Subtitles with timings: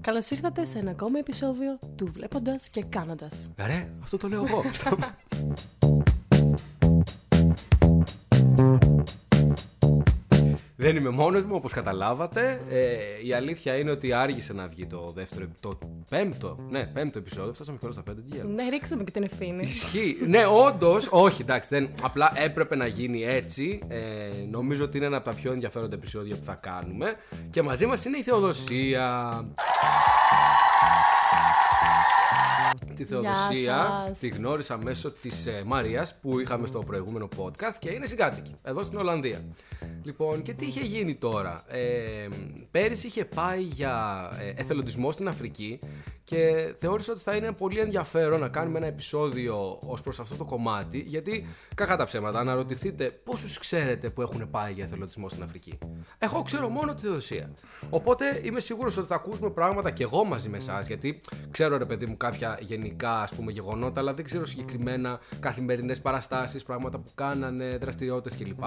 [0.00, 3.50] Καλώς ήρθατε σε ένα ακόμα επεισόδιο του Βλέποντας και Κάνοντας.
[3.56, 4.62] Ρε, αυτό το λέω εγώ.
[10.88, 12.60] Δεν είμαι μόνος μου, όπως καταλάβατε.
[12.70, 12.96] Ε,
[13.26, 15.78] η αλήθεια είναι ότι άργησε να βγει το δεύτερο, το
[16.08, 17.52] πέμπτο, ναι, πέμπτο επεισόδιο.
[17.52, 18.22] Φτάσαμε και στα πέντε.
[18.54, 19.62] Ναι, ρίξαμε και την ευθύνη.
[19.62, 20.16] Ισχύει.
[20.26, 23.80] ναι, όντως, όχι, εντάξει, δεν, απλά έπρεπε να γίνει έτσι.
[23.88, 23.98] Ε,
[24.50, 27.14] νομίζω ότι είναι ένα από τα πιο ενδιαφέροντα επεισόδια που θα κάνουμε.
[27.50, 29.44] Και μαζί μας είναι η Θεοδοσία.
[32.98, 38.06] Τη Θεοδοσία τη γνώρισα μέσω της ε, Μαρίας που είχαμε στο προηγούμενο podcast και είναι
[38.06, 39.44] συγκάτοικη εδώ στην Ολλανδία.
[40.02, 42.28] Λοιπόν, και τι είχε γίνει τώρα; Ε,
[42.70, 45.78] πέρυσι είχε πάει για ε, εθελοντισμό στην Αφρική
[46.28, 50.44] και θεώρησα ότι θα είναι πολύ ενδιαφέρον να κάνουμε ένα επεισόδιο ως προς αυτό το
[50.44, 50.98] κομμάτι.
[51.06, 55.78] Γιατί, κακά τα ψέματα, αναρωτηθείτε πόσους ξέρετε που έχουν πάει για εθελοντισμό στην Αφρική.
[56.18, 57.50] Εγώ ξέρω μόνο τη Θεοδοσία.
[57.90, 60.86] Οπότε είμαι σίγουρος ότι θα ακούσουμε πράγματα και εγώ μαζί με εσάς.
[60.86, 66.00] Γιατί ξέρω, ρε παιδί μου, κάποια γενικά ας πούμε, γεγονότα, αλλά δεν ξέρω συγκεκριμένα καθημερινές
[66.00, 68.62] παραστάσεις, πράγματα που κάνανε, δραστηριότητες κλπ.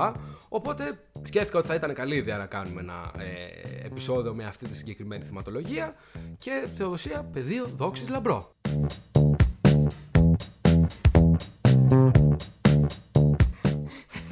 [0.50, 4.76] Οπότε σκέφτηκα ότι θα ήταν καλή ιδέα να κάνουμε ένα ε, επεισόδιο με αυτή τη
[4.76, 5.95] συγκεκριμένη θεματολογία.
[6.38, 8.52] Και Θεοδοσία, πεδίο δόξη λαμπρό.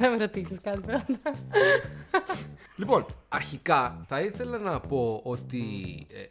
[0.02, 1.04] Θα με ρωτήσεις κάτι πρώτα.
[2.76, 5.62] Λοιπόν, αρχικά θα ήθελα να πω ότι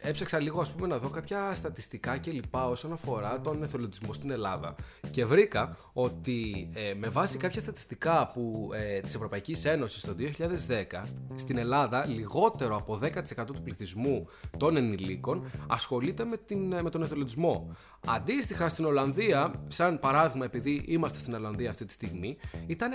[0.02, 4.12] ε, έψαξα λίγο ας πούμε να δω κάποια στατιστικά και λοιπά όσον αφορά τον εθελοντισμό
[4.12, 4.74] στην Ελλάδα
[5.10, 11.02] και βρήκα ότι ε, με βάση κάποια στατιστικά που, ε, της Ευρωπαϊκής Ένωσης το 2010
[11.34, 17.02] στην Ελλάδα λιγότερο από 10% του πληθυσμού των ενηλίκων ασχολείται με, την, ε, με τον
[17.02, 17.76] εθελοντισμό.
[18.06, 22.92] Αντίστοιχα στην Ολλανδία, σαν παράδειγμα επειδή είμαστε στην Ολλανδία αυτή τη στιγμή, ήταν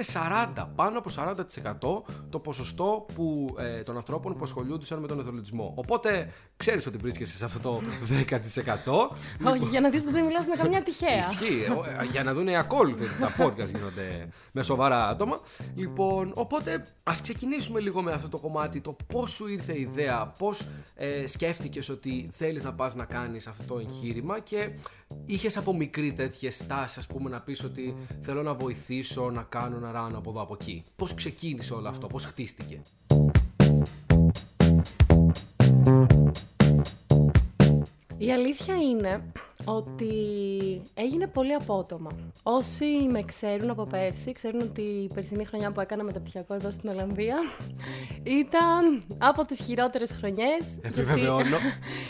[0.55, 5.73] 40, πάνω από 40% το ποσοστό που, ε, των ανθρώπων που ασχολούνταν με τον εθελοντισμό.
[5.75, 9.09] Οπότε ξέρεις ότι βρίσκεσαι σε αυτό το 10%.
[9.43, 11.17] Όχι, για να δεις ότι δεν μιλάς με καμιά τυχαία.
[11.17, 11.65] Ισχύει.
[12.01, 15.39] Ε, για να δουν οι ακόλουθοι τα podcast γίνονται με σοβαρά άτομα.
[15.75, 18.81] Λοιπόν, οπότε ας ξεκινήσουμε λίγο με αυτό το κομμάτι.
[18.81, 23.47] Το πώς σου ήρθε η ιδέα, πώς ε, σκέφτηκες ότι θέλεις να πας να κάνεις
[23.47, 24.69] αυτό το εγχείρημα και
[25.25, 29.79] είχες από μικρή τέτοιες στάσεις, ας πούμε, να πεις ότι θέλω να βοηθήσω, να κάνω,
[29.79, 30.83] να ράνω από εδώ από εκεί.
[30.95, 32.81] Πώς ξεκίνησε όλο αυτό, πώς χτίστηκε.
[38.17, 39.31] Η αλήθεια είναι
[39.65, 40.13] ότι
[40.93, 42.09] έγινε πολύ απότομα.
[42.43, 46.89] Όσοι με ξέρουν από πέρσι, ξέρουν ότι η περσινή χρονιά που έκανα μεταπτυχιακό εδώ στην
[46.89, 47.35] Ολλανδία
[48.23, 50.77] ήταν από τις χειρότερες χρονιές.
[50.81, 51.43] Επιβεβαιώνω.
[51.43, 51.65] Γιατί,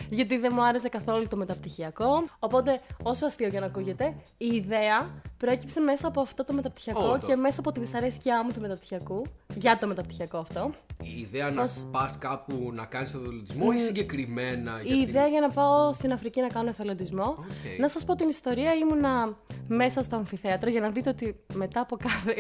[0.09, 2.23] γιατί δεν μου άρεσε καθόλου το μεταπτυχιακό.
[2.39, 7.35] Οπότε, όσο αστείο για να ακούγεται, η ιδέα προέκυψε μέσα από αυτό το μεταπτυχιακό και
[7.35, 9.21] μέσα από τη δυσαρέσκειά μου του μεταπτυχιακού,
[9.55, 10.71] για το μεταπτυχιακό αυτό.
[11.01, 14.81] Η ιδέα να πας κάπου να κάνεις εθελοντισμό ή συγκεκριμένα.
[14.83, 17.44] Η ιδέα για να πάω στην Αφρική να κάνω εθελοντισμό.
[17.79, 21.97] Να σας πω την ιστορία, ήμουνα μέσα στο αμφιθέατρο για να δείτε ότι μετά από,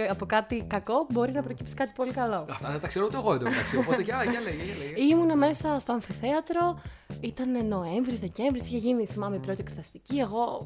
[0.09, 2.45] από κάτι κακό μπορεί να προκύψει κάτι πολύ καλό.
[2.49, 3.77] Αυτά δεν τα ξέρω ούτε εγώ εντωμεταξύ.
[3.77, 5.13] Οπότε για, για λέγε, για λέγε.
[5.13, 6.81] Ήμουνα μέσα στο αμφιθέατρο,
[7.21, 10.17] ήταν Νοέμβρης, Δεκέμβρης, είχε γίνει, θυμάμαι, η πρώτη εξεταστική.
[10.17, 10.65] Εγώ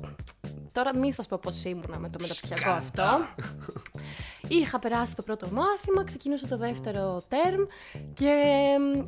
[0.71, 3.19] τώρα μη σας πω πώς ήμουνα με το μεταπτυχιακό αυτό.
[4.51, 7.61] Είχα περάσει το πρώτο μάθημα, ξεκίνησα το δεύτερο τέρμ
[8.13, 8.33] και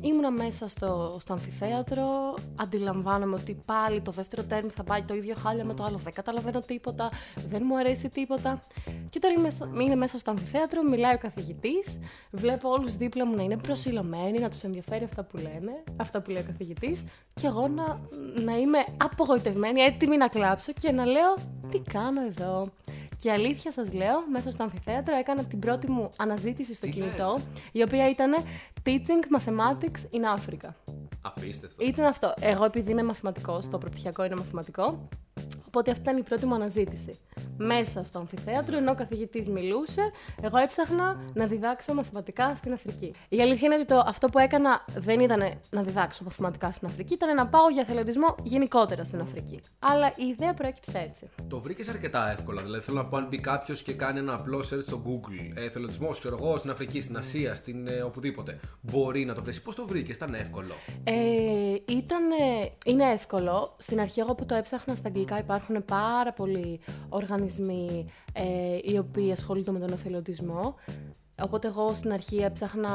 [0.00, 2.34] ήμουνα μέσα στο, στο αμφιθέατρο.
[2.56, 5.96] Αντιλαμβάνομαι ότι πάλι το δεύτερο τέρμ θα πάει το ίδιο χάλια με το άλλο.
[5.96, 7.10] Δεν καταλαβαίνω τίποτα,
[7.48, 8.62] δεν μου αρέσει τίποτα.
[9.10, 11.98] Και τώρα είμαι, είμαι μέσα στο αμφιθέατρο, μιλάει ο καθηγητής.
[12.30, 16.30] Βλέπω όλους δίπλα μου να είναι προσιλωμένοι, να τους ενδιαφέρει αυτά που λένε, αυτά που
[16.30, 17.02] λέει ο καθηγητής.
[17.34, 18.00] Και εγώ να,
[18.42, 21.34] να είμαι απογοητευμένη, έτοιμη να κλάψω και να λέω
[21.70, 22.68] τι κάνω εδώ;
[23.18, 27.38] Και αλήθεια σας λέω, μέσα στο αμφιθέατρο έκανα την πρώτη μου αναζήτηση στο κινητό,
[27.72, 28.34] η οποία ήταν
[28.84, 30.68] Teaching Mathematics in Africa.
[31.22, 31.84] Απίστευτο.
[31.84, 32.34] Ήταν αυτό.
[32.40, 35.08] Εγώ επειδή είμαι μαθηματικός, το προπτυχιακό είναι μαθηματικό,
[35.74, 37.18] Οπότε αυτή ήταν η πρώτη μου αναζήτηση.
[37.56, 40.10] Μέσα στο αμφιθέατρο, ενώ ο καθηγητής μιλούσε,
[40.42, 43.14] εγώ έψαχνα να διδάξω μαθηματικά στην Αφρική.
[43.28, 47.14] Η αλήθεια είναι ότι το, αυτό που έκανα δεν ήταν να διδάξω μαθηματικά στην Αφρική,
[47.14, 49.60] ήταν να πάω για εθελοντισμό γενικότερα στην Αφρική.
[49.78, 51.28] Αλλά η ιδέα προέκυψε έτσι.
[51.48, 52.62] Το βρήκες αρκετά εύκολα.
[52.62, 55.64] Δηλαδή, θέλω να πω, αν μπει κάποιος και κάνει ένα απλό search στο Google, ε,
[55.64, 59.62] εθελοντισμό, ξέρω εγώ, στην Αφρική, στην Ασία, στην ε, οπουδήποτε, μπορεί να το βρεις.
[59.62, 60.74] Πώς το βρήκες, ήταν εύκολο;
[61.04, 61.14] Ε,
[61.88, 62.22] ήταν,
[62.86, 63.76] είναι εύκολο.
[63.78, 69.32] Στην αρχή, εγώ που το έψαχνα στα αγγλικά, υπάρχουν πάρα πολλοί οργανισμοί ε, οι οποίοι
[69.32, 70.74] ασχολούνται με τον εθελοντισμό.
[71.40, 72.90] Οπότε εγώ στην αρχή έψαχνα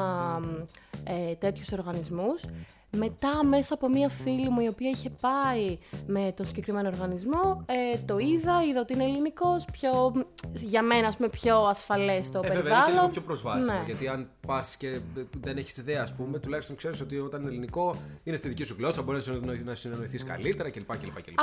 [1.04, 2.44] ε, τέτοιους οργανισμούς.
[2.92, 7.98] Μετά, μέσα από μία φίλη μου η οποία είχε πάει με τον συγκεκριμένο οργανισμό, ε,
[8.06, 10.14] το είδα, είδα ότι είναι ελληνικός, πιο,
[10.54, 12.86] για μένα, ας πούμε, πιο ασφαλές το ε, περιβάλλον.
[12.86, 13.74] Βέβαια, είναι πιο προσβάσιμο.
[13.74, 13.84] Ναι.
[13.86, 15.00] Γιατί αν πας και
[15.42, 18.76] δεν έχεις ιδέα, ας πούμε, τουλάχιστον ξέρεις ότι όταν είναι ελληνικό είναι στη δική σου
[18.78, 19.30] γλώσσα, μπορείς
[19.66, 20.92] να συνεννοηθεί καλύτερα κλπ.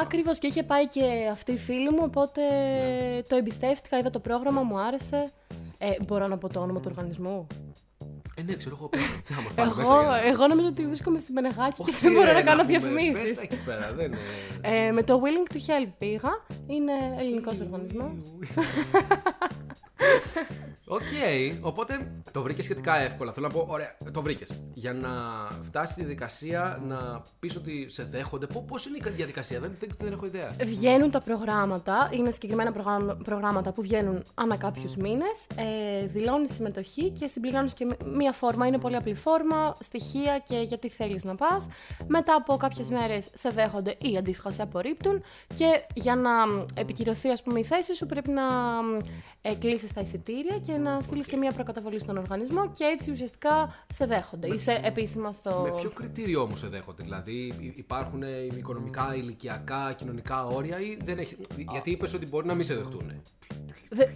[0.02, 3.22] Ακριβώς και είχε πάει και αυτή η φίλη μου, οπότε ναι.
[3.22, 5.32] το εμπιστεύτηκα, είδα το πρόγραμμα, μου άρεσε.
[5.78, 7.46] Ε, μπορώ να πω το όνομα του οργανισμού;
[8.36, 8.88] Ε, ναι, ξέρω εγώ.
[9.24, 13.38] Τι εγώ, εγώ νομίζω ότι βρίσκομαι στην Πενεγάκη και δεν μπορώ να κάνω διαφημίσεις.
[13.38, 14.18] εκεί πέρα, δεν είναι.
[14.60, 16.30] Ε, με το Willing to Help πήγα.
[16.66, 18.32] Είναι ελληνικός οργανισμός.
[20.86, 23.32] Ok, okay, οπότε το βρήκες σχετικά εύκολα.
[23.32, 24.48] Θέλω να πω, ωραία, το βρήκες.
[24.74, 25.10] Για να
[25.62, 28.46] φτάσει στη διαδικασία να πεις ότι σε δέχονται.
[28.66, 30.56] Πώς είναι η διαδικασία, δεν, δεν, δεν, έχω ιδέα.
[30.64, 32.72] Βγαίνουν τα προγράμματα, είναι συγκεκριμένα
[33.24, 35.46] προγράμματα που βγαίνουν ανά κάποιους μήνες.
[35.56, 38.66] Ε, δηλώνεις συμμετοχή και συμπληρώνεις και μία φόρμα.
[38.66, 41.66] Είναι πολύ απλή φόρμα, στοιχεία και γιατί θέλεις να πας.
[42.06, 45.22] Μετά από κάποιες μέρες σε δέχονται ή αντίστοιχα σε απορρίπτουν.
[45.54, 46.30] Και για να
[46.74, 48.42] επικυρωθεί, ας πούμε, η θέση σου πρέπει να
[49.42, 53.74] ε, κλείσεις τα εισιτήρια και να στείλεις και μια προκαταβολή στον οργανισμό και έτσι ουσιαστικά
[53.92, 54.48] σε δέχονται.
[54.48, 54.54] Με...
[54.54, 55.60] Είσαι επίσημα στο.
[55.62, 58.22] Με ποιο κριτήριο όμως σε δέχονται, Δηλαδή υπάρχουν
[58.56, 61.36] οικονομικά, ηλικιακά, κοινωνικά όρια ή δεν έχει.
[61.70, 63.12] Γιατί είπες ότι μπορεί να μην σε δεχτούν;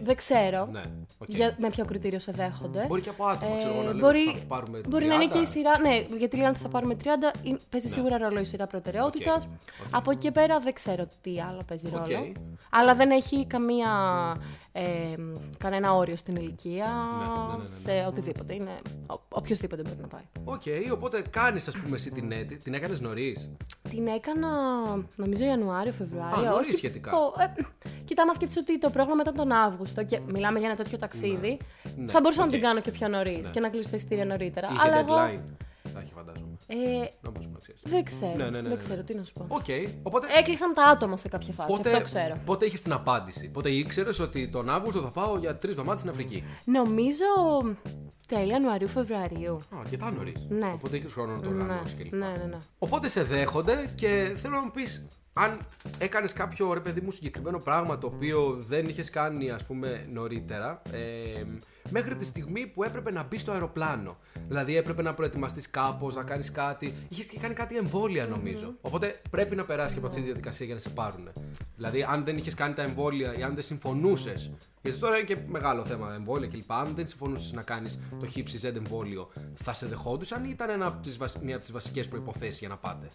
[0.03, 0.83] Δεν ξέρω ναι,
[1.19, 1.29] okay.
[1.29, 2.85] για, με ποιο κριτήριο σε δέχονται.
[2.89, 4.89] Μπορεί και από άτομα, ξέρω εγώ, να μπορεί, θα πάρουμε 30.
[4.89, 5.79] Μπορεί να είναι και η σειρά.
[5.79, 7.07] Ναι, γιατί λένε ότι θα πάρουμε 30.
[7.69, 7.93] Παίζει ναι.
[7.93, 9.47] σίγουρα ρόλο η σειρά προτεραιότητας.
[9.47, 9.49] Okay.
[9.49, 9.89] Okay.
[9.91, 12.33] Από εκεί και πέρα δεν ξέρω τι άλλο παίζει ρόλο.
[12.71, 13.91] Αλλά δεν έχει καμία
[14.79, 15.15] ε,
[15.59, 16.87] κανένα όριο στην ηλικία,
[17.19, 18.07] ναι, ναι, ναι, ναι σε ναι.
[18.07, 18.55] οτιδήποτε.
[18.55, 18.71] Είναι,
[19.29, 20.23] οποιοσδήποτε μπορεί να πάει.
[20.45, 22.57] Ok, okay, οπότε κάνεις, ας πούμε, εσύ την αίτηση.
[22.57, 23.51] Την έκανες νωρίς;
[23.91, 24.49] Την έκανα,
[25.17, 26.49] νομίζω, Ιανουάριο, Φεβρουάριο.
[26.49, 27.11] Α, νωρίς σχετικά.
[27.11, 27.63] Το, ε,
[28.05, 31.59] κοιτά, μα σκέφτεσαι ότι το πρόγραμμα ήταν τον Αύγουστο και μιλάμε για ένα τέτοιο ταξίδι.
[31.97, 32.11] Ναι.
[32.11, 32.45] Θα μπορούσα okay.
[32.45, 34.69] να την κάνω και πιο νωρίς και να κλείσω τα εισιτήρια νωρίτερα.
[34.73, 35.33] Είχε αλλά deadline.
[35.33, 35.57] Εγώ...
[35.93, 36.57] Θα έχει φαντάζομαι.
[36.67, 36.77] Ε,
[37.83, 38.37] δεν ξέρω.
[38.37, 38.77] Ναι, ναι, ναι, δεν ναι.
[38.77, 39.47] ξέρω τι να σου πω.
[39.51, 40.27] Okay, οπότε...
[40.39, 41.73] Έκλεισαν τα άτομα σε κάποια φάση.
[41.73, 42.37] Πότε, αυτό ξέρω.
[42.45, 46.13] Πότε είχε την απάντηση; Πότε ήξερες ότι τον Αύγουστο θα πάω για τρεις εβδομάδες στην
[46.13, 47.25] Αφρική; Νομίζω
[48.29, 49.55] τέλη Ιανουαρίου-Φεβρουαρίου.
[49.55, 50.47] Α, αρκετά νωρίς.
[50.49, 50.71] Ναι.
[50.75, 52.19] Οπότε είχε χρόνο να το οργανώσεις ναι.
[52.19, 52.59] ναι, ναι, ναι.
[52.79, 55.09] Οπότε σε δέχονται και θέλω να μου πεις
[55.39, 55.59] αν
[55.99, 60.83] έκανες κάποιο ρε παιδί μου συγκεκριμένο πράγμα το οποίο δεν είχες κάνει ας πούμε νωρίτερα.
[60.93, 61.43] Ε,
[61.91, 64.17] μέχρι τη στιγμή που έπρεπε να μπεις στο αεροπλάνο.
[64.49, 66.95] Δηλαδή έπρεπε να προετοιμαστείς κάπως, να κάνεις κάτι.
[67.09, 68.75] Είχες και κάνει κάτι εμβόλια νομίζω.
[68.81, 71.29] Οπότε πρέπει να περάσεις και από αυτή τη διαδικασία για να σε πάρουν.
[71.77, 74.51] Δηλαδή, αν δεν είχες κάνει τα εμβόλια ή αν δεν συμφωνούσες.
[74.83, 76.73] Γιατί τώρα είναι και μεγάλο θέμα εμβόλια κλπ.
[76.73, 81.01] Αν δεν συμφωνούσες να κάνεις το HIPSZ εμβόλιο, θα σε δεχόντουσαν ή ήταν ένα
[81.43, 83.09] μια από τις βασικές προποθέσει για να πάτε;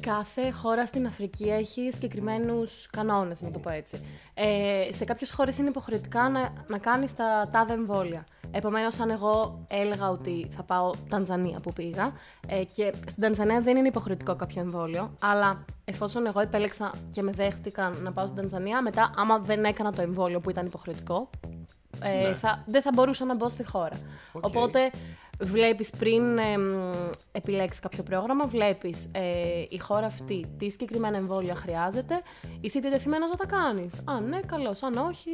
[0.00, 4.00] Κάθε χώρα στην Αφρική έχει συγκεκριμένους κανόνες, να το πω έτσι.
[4.34, 8.24] Ε, σε κάποιες χώρες είναι υποχρεωτικά να, να κάνεις τα τάδε εμβόλια.
[8.50, 12.12] Επομένως, αν εγώ έλεγα ότι θα πάω Τανζανία που πήγα,
[12.48, 17.32] ε, και στην Τανζανία δεν είναι υποχρεωτικό κάποιο εμβόλιο, αλλά εφόσον εγώ επέλεξα και με
[17.32, 21.30] δέχτηκαν να πάω στην Τανζανία, μετά, άμα δεν έκανα το εμβόλιο που ήταν υποχρεωτικό,
[22.02, 22.34] ε, ναι.
[22.34, 23.98] θα, δεν θα μπορούσα να μπω στη χώρα.
[24.32, 24.90] Οπότε
[25.40, 26.56] βλέπεις πριν ε,
[27.32, 32.22] επιλέξεις κάποιο πρόγραμμα, βλέπεις ε, η χώρα αυτή τι συγκεκριμένα εμβόλια χρειάζεται,
[32.60, 33.92] είσαι διατεθειμένος να τα κάνεις.
[34.04, 34.82] Αν ναι, καλώς.
[34.82, 35.30] Αν όχι,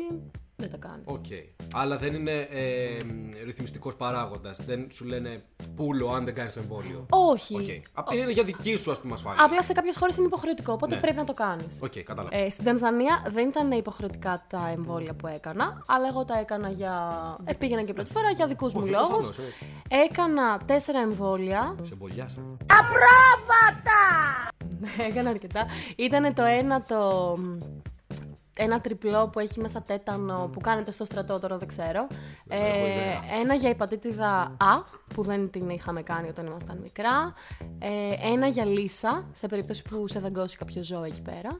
[0.62, 1.04] δεν τα κάνεις.
[1.04, 1.24] Οκ.
[1.28, 1.66] Okay.
[1.72, 2.98] Αλλά δεν είναι ε,
[3.44, 4.64] ρυθμιστικός παράγοντας.
[4.64, 5.42] Δεν σου λένε
[5.76, 7.06] πούλο αν δεν κάνεις το εμβόλιο.
[7.10, 7.82] Όχι.
[7.94, 8.14] Okay.
[8.14, 9.44] Είναι για δική σου, ας πούμε, ασφάλεια.
[9.44, 11.00] Απλά σε κάποιες χώρες είναι υποχρεωτικό, οπότε ναι.
[11.00, 11.78] πρέπει να το κάνεις.
[11.82, 12.36] Ok, okay, κατάλαβα.
[12.36, 16.94] Ε, στην Τανζανία δεν ήταν υποχρεωτικά τα εμβόλια που έκανα, αλλά εγώ τα έκανα για.
[17.44, 19.38] Ε, πήγαινα και πρώτη φορά για δικούς μου λόγους.
[19.38, 19.42] Ε.
[19.88, 21.76] Έκανα τέσσερα εμβόλια.
[21.82, 22.42] Σε μπολιάσαν.
[22.66, 24.00] Α, πρόβατα!
[25.08, 25.66] έκανα αρκετά.
[25.96, 26.98] Ήταν το ένα το
[28.54, 32.06] ένα τριπλό που έχει μέσα τέτανο που κάνετε στο στρατό, τώρα δεν ξέρω.
[32.48, 32.58] Ε,
[33.42, 34.82] ένας για υπατήτηδα Α,
[35.14, 37.34] που δεν την είχαμε κάνει όταν ήμασταν μικρά.
[37.78, 41.56] Ε, ένα για λύσα, σε περίπτωση που σε δαγκώσει κάποιο ζώο εκεί πέρα.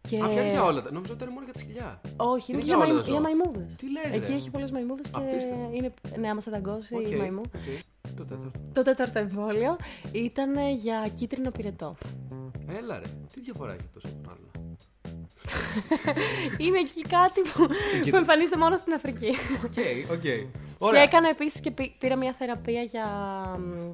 [0.00, 0.22] Και...
[0.22, 0.82] Α, για όλα.
[0.90, 2.00] Νομίζω ότι ήταν μόνο για τη σκυλιά.
[2.16, 3.76] Όχι, είναι, για, για, για μαϊμούδες.
[3.76, 5.70] Τι λες, Εκεί έχει πολλές μαϊμούδες και Απίστευτο.
[5.72, 5.94] είναι.
[6.18, 7.42] Ναι, άμα σε δαγκώσει okay, η μαϊμού.
[7.52, 7.80] Okay.
[8.16, 8.50] Το τέταρτο.
[8.72, 9.76] Το τέταρτο εμβόλιο
[10.12, 11.96] ήταν για κίτρινο πυρετό.
[12.68, 14.50] Έλα ρε, τι διαφορά έχει αυτό από τον άλλο;
[16.58, 17.66] Είναι εκεί κάτι που,
[18.10, 19.32] που εμφανίζεται μόνο στην Αφρική.
[19.64, 20.90] Ok, ok.
[20.90, 23.06] Και έκανα επίσης και πήρα μια θεραπεία για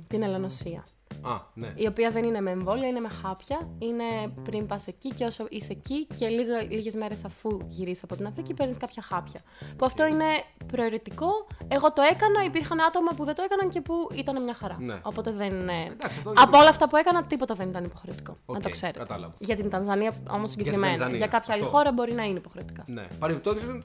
[0.09, 0.85] την ελονοσία.
[1.23, 1.73] Α, ναι.
[1.75, 3.69] Η οποία δεν είναι με εμβόλια, είναι με χάπια.
[3.79, 4.05] Είναι
[4.45, 6.29] πριν πας εκεί και όσο είσαι εκεί και
[6.69, 9.41] λίγες μέρες αφού γυρίσεις από την Αφρική, παίρνεις κάποια χάπια.
[9.77, 10.25] Που αυτό είναι
[10.67, 11.47] προαιρετικό.
[11.69, 14.77] Εγώ το έκανα, υπήρχαν άτομα που δεν το έκαναν και που ήταν μια χαρά.
[14.81, 15.01] Ναι.
[15.03, 15.51] Οπότε δεν.
[15.53, 15.73] είναι.
[15.93, 18.37] Εντάξει, αυτό Από όλα αυτά που έκανα, τίποτα δεν ήταν υποχρεωτικό.
[18.47, 18.99] να Οκ, το ξέρετε.
[18.99, 19.35] κατάλαβα.
[19.39, 20.93] Για την Τανζανία όμως συγκεκριμένα.
[20.93, 21.77] Για, Τανζανία, κάποια άλλη αυτό.
[21.77, 22.85] χώρα μπορεί να είναι υποχρεωτικά.
[22.87, 23.07] Ναι.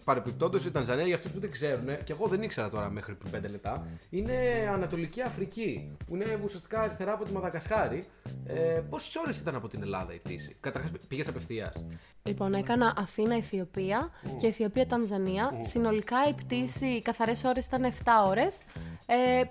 [0.04, 3.32] Παρεμπιπτόντως η Τανζανία, για αυτούς που δεν ξέρουν, και εγώ δεν ήξερα τώρα μέχρι πριν
[3.46, 4.34] 5 λεπτά, είναι
[4.74, 5.98] Ανατολική Αφρική.
[6.08, 8.06] Που είναι ουσιαστικά αριστερά από τη Μαδαγασκάρη.
[8.46, 11.86] Ε, Πόσες ώρες ήταν από την Ελλάδα η πτήση, Καταρχάς πήγες απευθείας.
[12.24, 14.10] Λοιπόν, έκανα Αθήνα-Αιθιοπία
[14.40, 15.52] και Αιθιοπία-Τανζανία.
[15.62, 18.60] Συνολικά η πτήση, οι καθαρές ώρες ήταν 7 ώρες.
[19.06, 19.42] Ε,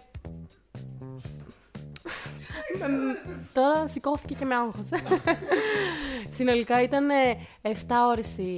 [2.79, 4.89] μ, τώρα σηκώθηκε και με άγχος.
[6.31, 7.09] Συνολικά ήταν
[7.63, 7.73] 7
[8.11, 8.53] ώρες οι,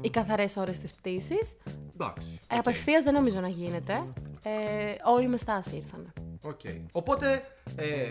[0.00, 1.56] οι καθαρές ώρες της πτήσης.
[1.94, 2.40] Εντάξει.
[2.48, 3.92] Ε, Απευθείας δεν νομίζω να γίνεται.
[4.42, 6.12] Ε, όλοι με στάση ήρθαν.
[6.42, 6.60] Οκ.
[6.92, 7.42] Οπότε
[7.76, 8.10] ε,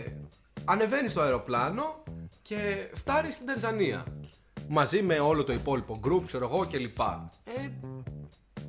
[0.68, 2.02] ανεβαίνεις στο αεροπλάνο
[2.42, 4.04] και φτάνεις στην Τανζανία.
[4.68, 7.00] Μαζί με όλο το υπόλοιπο group, ξέρω εγώ κλπ.
[7.44, 7.68] Ε,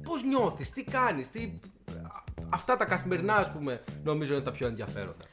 [0.03, 1.59] Πώς νιώθεις, τι κάνεις, τι...
[2.49, 5.25] αυτά τα καθημερινά, ας πούμε, νομίζω είναι τα πιο ενδιαφέροντα.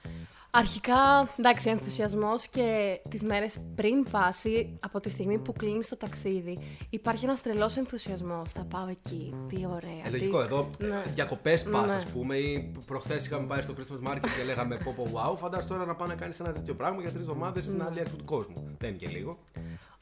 [0.58, 5.96] Αρχικά, εντάξει, ο ενθουσιασμός και τις μέρες πριν πάσει, από τη στιγμή που κλείνει το
[5.96, 6.58] ταξίδι,
[6.90, 8.50] υπάρχει ένας τρελός ενθουσιασμός.
[8.52, 9.34] Θα πάω εκεί.
[9.48, 10.02] Τι ωραία.
[10.06, 10.44] Ε, λογικό, τι...
[10.46, 11.02] εδώ Ναι.
[11.14, 11.96] διακοπές πας, Ναι.
[11.96, 15.36] ας πούμε, ή προχθές είχαμε πάει στο Christmas Market και λέγαμε πω πω wow.
[15.38, 17.84] Φαντάζομαι τώρα να πάει να κάνεις ένα τέτοιο πράγμα για τρεις εβδομάδες στην Ναι.
[17.88, 18.76] άλλη άκρη του κόσμου.
[18.78, 19.38] Δεν είναι και λίγο.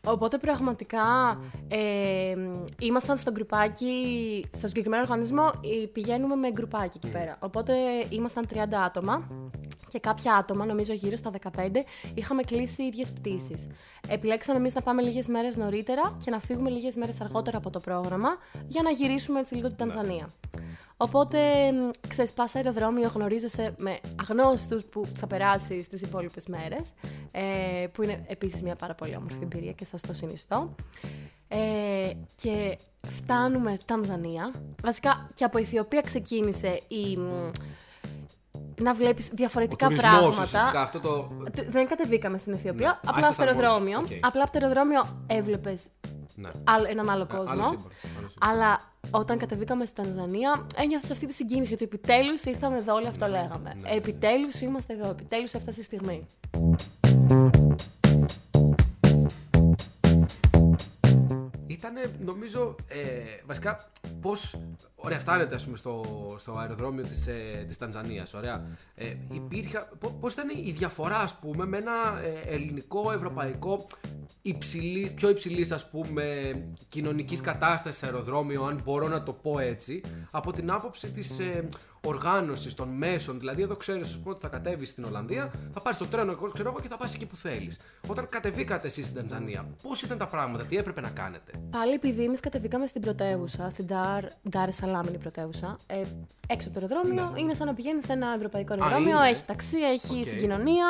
[0.04, 2.34] Οπότε πραγματικά ε,
[2.78, 5.50] ήμασταν στο γκρουπάκι, στο συγκεκριμένο οργανισμό
[5.82, 7.36] ε, πηγαίνουμε με γκρουπάκι εκεί πέρα.
[7.40, 7.74] Οπότε
[8.08, 9.28] ήμασταν 30 άτομα
[9.88, 11.68] και κάποια άτομα, νομίζω γύρω στα 15,
[12.14, 13.66] είχαμε κλείσει ίδιες πτήσεις.
[14.08, 17.80] Επιλέξαμε εμείς να πάμε λίγες μέρες νωρίτερα και να φύγουμε λίγες μέρες αργότερα από το
[17.80, 18.28] πρόγραμμα
[18.66, 20.30] για να γυρίσουμε έτσι λίγο την Τανζανία.
[20.96, 21.38] Οπότε,
[21.72, 26.92] μ, ξέρεις, πας αεροδρόμιο, γνωρίζεσαι με αγνώστους που θα περάσεις τις υπόλοιπες μέρες,
[27.30, 30.74] ε, που είναι επίσης μια πάρα πολύ όμορφη εμπειρία και σας το συνιστώ.
[31.48, 34.52] Ε, και φτάνουμε Τανζανία.
[34.82, 37.50] Βασικά και από Αιθιοπία ξεκίνησε η, μ,
[38.80, 40.42] να βλέπεις διαφορετικά Ο τουρισμός, πράγματα.
[40.42, 41.30] ουσιαστικά, αυτό το.
[41.56, 43.10] Του- Δεν κατεβήκαμε στην Αιθιοπία, Ναι.
[43.10, 43.70] απλά στο Ήσασταν μόνοι σας.
[43.72, 43.98] αεροδρόμιο.
[43.98, 44.24] Οκ.
[44.24, 45.82] Απλά από το αεροδρόμιο έβλεπες
[46.34, 46.50] Ναι.
[46.64, 47.52] άλλο- έναν άλλο Ε, κόσμο.
[47.52, 48.50] άλλο σύμπαν, άλλο σύμπαν.
[48.50, 53.26] Αλλά όταν κατεβήκαμε στη Τανζανία, ένιωθα αυτή τη συγκίνηση γιατί επιτέλους ήρθαμε εδώ, όλο αυτό
[53.26, 53.74] λέγαμε.
[53.80, 56.26] ναι, επιτέλους είμαστε εδώ, επιτέλους έφτασε η στιγμή.
[61.96, 63.00] Ήταν νομίζω, ε,
[63.46, 64.56] βασικά, πώς.
[65.04, 66.04] Ωραία, φτάνετε ας πούμε, στο,
[66.38, 68.66] στο αεροδρόμιο της ε, της Τανζανίας, ωραία.
[68.94, 69.88] Ε, υπήρχε,
[70.20, 71.92] πώς ήταν η διαφορά, ας πούμε, με ένα
[72.24, 73.86] ε, ελληνικό, ευρωπαϊκό,
[74.42, 76.54] υψηλή, πιο υψηλής, ας πούμε,
[76.88, 81.68] κοινωνικής κατάστασης αεροδρόμιο, αν μπορώ να το πω έτσι, από την άποψη της ε,
[82.04, 83.38] οργάνωσης των μέσων.
[83.38, 86.50] Δηλαδή, εδώ ξέρεις ας πούμε, ότι θα κατέβεις στην Ολλανδία, θα πάρεις το τρένο, εγώ
[86.50, 87.78] ξέρω εγώ, και θα πας εκεί που θέλεις.
[88.06, 92.24] Όταν κατεβήκατε εσείς στην Τανζανία, πώς ήταν τα πράγματα, τι έπρεπε να κάνετε; Πάλι επειδή
[92.24, 96.00] εμείς κατεβήκαμε στην πρωτεύουσα, στην Dar, Dar es Salaam είναι η πρωτεύουσα, ε,
[96.46, 99.28] έξω από το αεροδρόμιο, είναι σαν να πηγαίνεις σε ένα ευρωπαϊκό αεροδρόμιο, είναι.
[99.28, 100.24] έχει ταξί, έχει Οκ.
[100.26, 100.86] συγκοινωνία.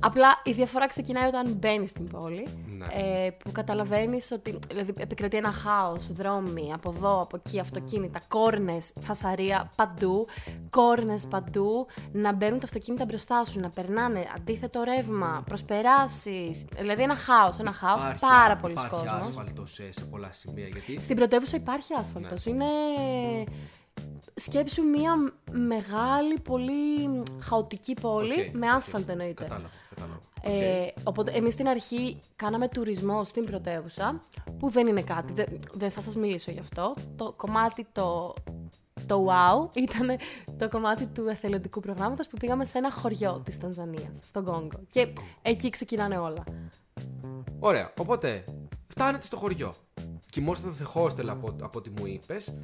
[0.00, 2.46] Απλά η διαφορά ξεκινάει όταν μπαίνεις στην πόλη.
[2.78, 2.86] Ναι.
[3.24, 8.92] Ε, που καταλαβαίνεις ότι δηλαδή, επικρατεί ένα χάος, δρόμοι από εδώ, από εκεί, αυτοκίνητα, κόρνες,
[9.00, 10.26] φασαρία παντού,
[10.70, 16.64] κόρνες παντού, να μπαίνουν τα αυτοκίνητα μπροστά σου, να περνάνε αντίθετο ρεύμα, προσπεράσεις.
[16.78, 19.12] Δηλαδή ένα χάος, ένα χάος, Υπάρχει- πάρα πολλοί Υπάρχει κόσμος.
[19.28, 20.66] άσφαλτος σε, σε πολλά σημεία.
[20.66, 22.46] Γιατί Στην πρωτεύουσα υπάρχει άσφαλτος.
[22.46, 22.64] Είναι
[24.34, 25.12] σκέψου μια
[25.50, 28.74] μεγάλη, πολύ χαοτική πόλη Οκ, με οκ.
[28.74, 29.42] άσφαλτο εννοείται.
[29.42, 29.70] Κατάλαβα.
[29.88, 30.20] κατάλαβα.
[30.42, 31.08] Ε, Οκ.
[31.08, 34.22] οπότε εμείς στην αρχή κάναμε τουρισμό στην πρωτεύουσα,
[34.58, 36.94] που δεν είναι κάτι, δεν, δεν θα σας μιλήσω γι' αυτό.
[37.16, 38.34] Το κομμάτι το,
[39.06, 40.18] το wow ήταν
[40.58, 44.80] το κομμάτι του εθελοντικού προγράμματος που πήγαμε σε ένα χωριό της Τανζανίας, στον Κόγκο.
[44.88, 46.44] Και εκεί ξεκινάνε όλα.
[47.58, 47.92] Ωραία.
[48.00, 48.44] Οπότε
[48.88, 49.74] φτάνετε στο χωριό.
[50.30, 52.54] Κοιμόσατε σε hostel από, από ό,τι μου είπες.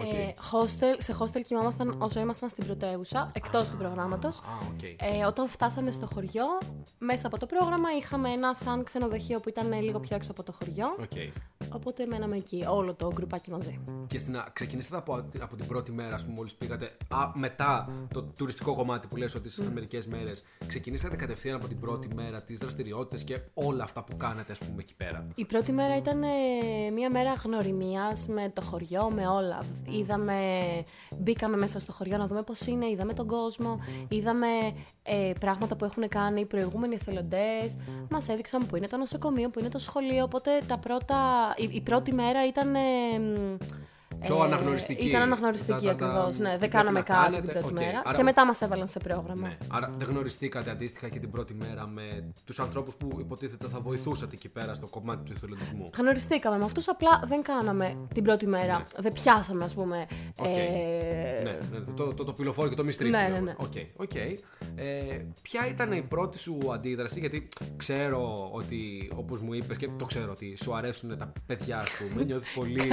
[0.00, 0.16] Όχι.
[0.16, 4.38] Ε, hostel, σε hostel κοιμάμασταν όσο ήμασταν στην πρωτεύουσα, εκτός του προγράμματος.
[4.38, 4.42] Α,
[4.72, 4.82] οκ.
[4.82, 6.46] Ε, όταν φτάσαμε στο χωριό,
[6.98, 10.52] μέσα από το πρόγραμμα είχαμε ένα σαν ξενοδοχείο που ήταν λίγο πιο έξω από το
[10.52, 10.96] χωριό.
[11.00, 11.12] Οκ.
[11.72, 13.80] Οπότε μέναμε εκεί, όλο το γκρουπάκι μαζί.
[14.06, 16.96] Και στην, α- ξεκινήσατε από, από την πρώτη μέρα, ας πούμε, μόλις πήγατε.
[17.08, 20.42] Α, μετά το τουριστικό κομμάτι που λες ότι ήσασταν μερικές μέρες.
[20.66, 24.76] Ξεκινήσατε κατευθείαν από την πρώτη μέρα τις δραστηριότητες και όλα αυτά που κάνατε, ας πούμε,
[24.82, 29.62] εκεί πέρα; Η πρώτη μέρα ήταν ε, μια μέρα γνωριμίας με το χωριό, με όλα.
[29.88, 30.38] Είδαμε,
[31.16, 34.46] μπήκαμε μέσα στο χωριό να δούμε πώς είναι, είδαμε τον κόσμο, είδαμε
[35.02, 37.76] ε, πράγματα που έχουν κάνει οι προηγούμενοι εθελοντές,
[38.10, 41.18] μας έδειξαν που είναι το νοσοκομείο, που είναι το σχολείο, οπότε τα πρώτα,
[41.60, 43.56] η, η πρώτη μέρα ήταν ε, μ,
[44.20, 45.08] Πιο ε, αναγνωριστική.
[45.08, 46.38] Ήταν αναγνωριστική ακριβώς.
[46.38, 48.02] Ναι, δεν κάναμε κάτι την πρώτη μέρα.
[48.16, 49.48] Και μετά μας έβαλαν σε πρόγραμμα.
[49.48, 49.56] Ναι.
[49.68, 54.34] Άρα δεν γνωριστήκατε αντίστοιχα και την πρώτη μέρα με τους ανθρώπους που υποτίθεται θα βοηθούσατε
[54.34, 55.90] εκεί πέρα στο κομμάτι του εθελοντισμού.
[55.96, 58.78] Γνωριστήκαμε με αυτούς, απλά δεν κάναμε την πρώτη μέρα.
[58.78, 58.84] Ναι.
[58.96, 60.06] Δεν πιάσαμε, ας πούμε.
[60.36, 60.46] Okay.
[60.46, 61.42] Ε...
[61.42, 63.10] Ναι, ναι, το, το, το πυλοφόρο και το μυστρή.
[63.10, 63.54] Ναι, ναι, ναι.
[63.58, 64.36] Okay, okay.
[64.74, 70.04] Ε, ποια ήταν η πρώτη σου αντίδραση, γιατί ξέρω ότι, όπως μου είπες και το
[70.04, 72.24] ξέρω ότι σου αρέσουν τα παιδιά, α πούμε.
[72.24, 72.88] Νιώθεις πολύ.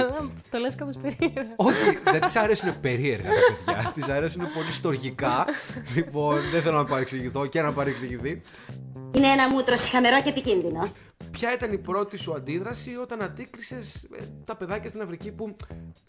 [0.50, 1.17] το λες κάπως περίεργα.
[1.56, 3.92] Όχι, δεν της αρέσουν περίεργα τα παιδιά.
[3.94, 5.46] Της αρέσουν πολύ στοργικά.
[5.94, 8.40] λοιπόν, δεν θέλω να παρεξηγηθώ και να παρεξηγηθεί.
[9.12, 10.92] Είναι ένα μούτρο συχαμερό και επικίνδυνο.
[11.30, 15.56] Ποια ήταν η πρώτη σου αντίδραση όταν αντίκρισες ε, τα παιδάκια στην Αφρική που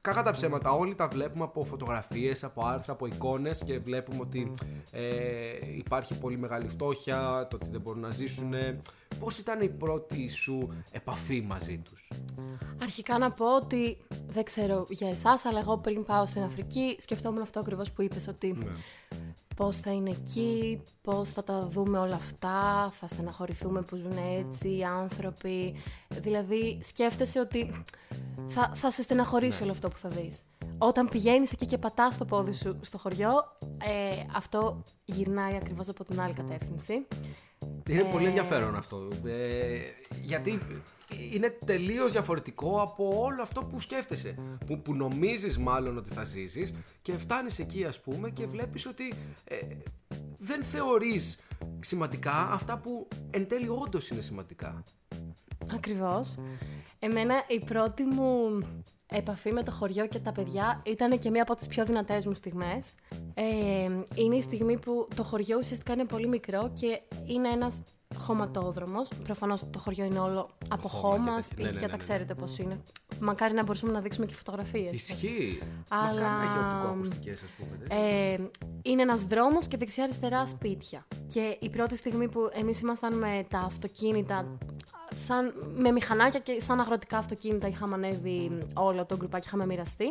[0.01, 4.53] κακά τα ψέματα όλοι τα βλέπουμε από φωτογραφίες, από άρθρα, από εικόνες και βλέπουμε ότι
[4.91, 5.07] ε,
[5.77, 8.53] υπάρχει πολύ μεγάλη φτώχεια, το ότι δεν μπορούν να ζήσουν.
[9.19, 12.07] Πώς ήταν η πρώτη σου επαφή μαζί τους,
[12.81, 13.97] Αρχικά να πω ότι
[14.27, 18.27] δεν ξέρω για εσάς, αλλά εγώ πριν πάω στην Αφρική σκεφτόμουν αυτό ακριβώς που είπες,
[18.27, 18.69] ότι ναι
[19.59, 24.77] πώς θα είναι εκεί, πώς θα τα δούμε όλα αυτά, θα στεναχωρηθούμε που ζουν έτσι
[24.77, 25.75] οι άνθρωποι.
[26.07, 27.83] Δηλαδή σκέφτεσαι ότι
[28.47, 29.63] θα, θα σε στεναχωρήσει ναι.
[29.63, 30.39] όλο αυτό που θα δεις.
[30.77, 33.31] Όταν πηγαίνεις εκεί και πατάς το πόδι σου στο χωριό,
[33.77, 37.07] ε, αυτό γυρνάει ακριβώς από την άλλη κατεύθυνση.
[37.89, 39.07] Είναι πολύ ε, ενδιαφέρον αυτό.
[39.25, 39.79] Ε,
[40.21, 40.59] γιατί
[41.31, 44.35] είναι τελείως διαφορετικό από όλο αυτό που σκέφτεσαι.
[44.65, 49.13] Που, που νομίζεις μάλλον ότι θα ζήσεις και φτάνεις εκεί ας πούμε και βλέπεις ότι
[49.43, 49.57] ε,
[50.37, 51.39] δεν θεωρείς
[51.79, 54.83] σημαντικά αυτά που εν τέλει όντως είναι σημαντικά.
[55.73, 56.35] Ακριβώς.
[56.99, 58.59] Εμένα η πρώτη μου
[59.07, 62.33] επαφή με το χωριό και τα παιδιά ήταν και μία από τις πιο δυνατές μου
[62.33, 62.93] στιγμές.
[63.33, 63.43] Ε,
[64.15, 67.83] είναι η στιγμή που το χωριό ουσιαστικά είναι πολύ μικρό και είναι ένας
[68.17, 69.09] χωματόδρομος.
[69.23, 71.97] Προφανώς το χωριό είναι όλο από χώμα, χώμα σπίτια, ναι, ναι, ναι, τα ναι.
[71.97, 72.81] ξέρετε πώς είναι.
[73.19, 74.93] Μακάρι να μπορούσαμε να δείξουμε και φωτογραφίες.
[74.93, 75.61] Ισχύει.
[75.87, 76.11] Αλλά.
[76.11, 78.01] Μακάρι να έχει οπτικοακουστικέ, ας πούμε.
[78.01, 78.37] Ε,
[78.81, 81.07] είναι ένας δρόμος και δεξιά-αριστερά σπίτια.
[81.27, 84.57] Και η πρώτη στιγμή που εμείς ήμασταν με τα αυτοκίνητα
[85.15, 90.09] σαν, με μηχανάκια και σαν αγροτικά αυτοκίνητα είχαμε ανέβει όλο το γκρουπάκι, είχαμε μοιραστεί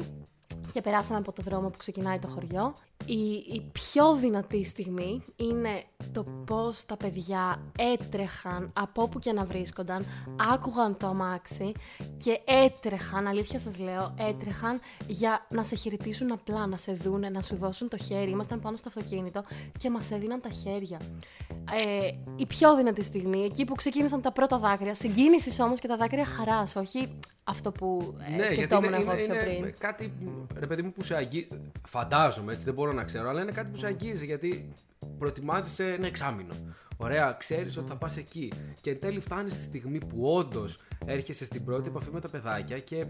[0.73, 2.75] και περάσαμε από το δρόμο που ξεκινάει το χωριό.
[3.07, 9.45] Η, η πιο δυνατή στιγμή είναι το πώς τα παιδιά έτρεχαν από όπου και να
[9.45, 10.05] βρίσκονταν,
[10.53, 11.73] άκουγαν το αμάξι
[12.17, 17.43] και έτρεχαν, αλήθεια σας λέω, έτρεχαν για να σε χαιρετήσουν απλά, να σε δούνε, να
[17.43, 18.31] σου δώσουν το χέρι.
[18.31, 19.45] Ήμασταν πάνω στο αυτοκίνητο
[19.79, 21.01] και μας έδιναν τα χέρια.
[21.77, 25.97] Ε, η πιο δυνατή στιγμή, εκεί που ξεκίνησαν τα πρώτα δάκρυα, συγκίνησης όμως και τα
[25.97, 27.09] δάκρυα χαράς, όχι
[27.45, 29.75] αυτό που ε, ναι, σκεφτόμουν εγώ πιο είναι πριν.
[29.79, 30.13] Κάτι,
[30.59, 31.49] ρε παιδί μου, που σε αγγίζει.
[31.89, 34.73] Φαντάζομαι έτσι, δεν μπορώ να ξέρω, αλλά είναι κάτι που σε αγγίζει γιατί
[35.19, 36.55] προετοιμάζεσαι ένα εξάμεινο.
[37.01, 38.53] Ωραία, ξέρεις ότι θα πας εκεί.
[38.81, 42.79] Και εν τέλει φτάνεις στη στιγμή που όντως έρχεσαι στην πρώτη επαφή με τα παιδάκια
[42.79, 43.05] και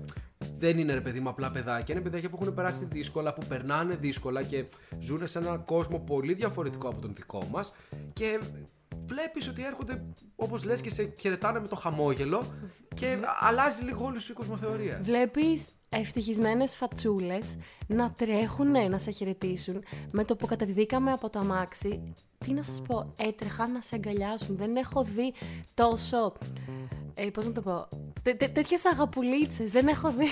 [0.59, 1.94] δεν είναι ρε παιδί μου απλά παιδάκια.
[1.94, 4.64] Είναι παιδάκια που έχουν περάσει δύσκολα, που περνάνε δύσκολα και
[4.99, 7.73] ζουν σε έναν κόσμο πολύ διαφορετικό από τον δικό μας.
[8.12, 8.40] Και
[9.07, 10.05] βλέπεις ότι έρχονται,
[10.37, 12.42] όπως λες, και σε χαιρετάνε με το χαμόγελο
[12.94, 15.01] και αλλάζει λίγο όλη σου η κοσμοθεωρία.
[15.03, 22.14] Βλέπεις ευτυχισμένες φατσούλες να τρέχουν να σε χαιρετήσουν με το που κατεβήκαμε από το αμάξι.
[22.49, 24.57] Τι να σας πω, έτρεχαν να σε αγκαλιάσουν.
[24.57, 25.33] Δεν έχω δει
[25.75, 26.33] τόσο
[27.15, 27.89] ε, πώς να το πω,
[28.53, 30.27] τέτοιες αγαπουλίτσες, δεν έχω δει,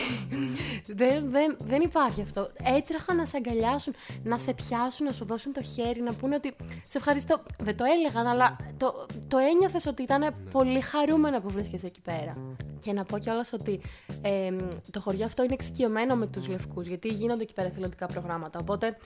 [0.86, 2.50] δεν, δεν, δεν υπάρχει αυτό.
[2.62, 6.54] Έτρεχαν να σε αγκαλιάσουν, να σε πιάσουν, να σου δώσουν το χέρι, να πούνε ότι
[6.86, 7.42] σε ευχαριστώ.
[7.58, 12.36] Δεν το έλεγαν, αλλά το, το ένιωθες ότι ήταν πολύ χαρούμενα που βρίσκεσαι εκεί πέρα.
[12.78, 13.80] Και να πω κιόλας ότι
[14.22, 14.52] ε,
[14.90, 18.58] το χωριό αυτό είναι εξοικειωμένο με τους λευκούς, γιατί γίνονται εκεί πέρα εθελοντικά προγράμματα.
[18.58, 18.96] Οπότε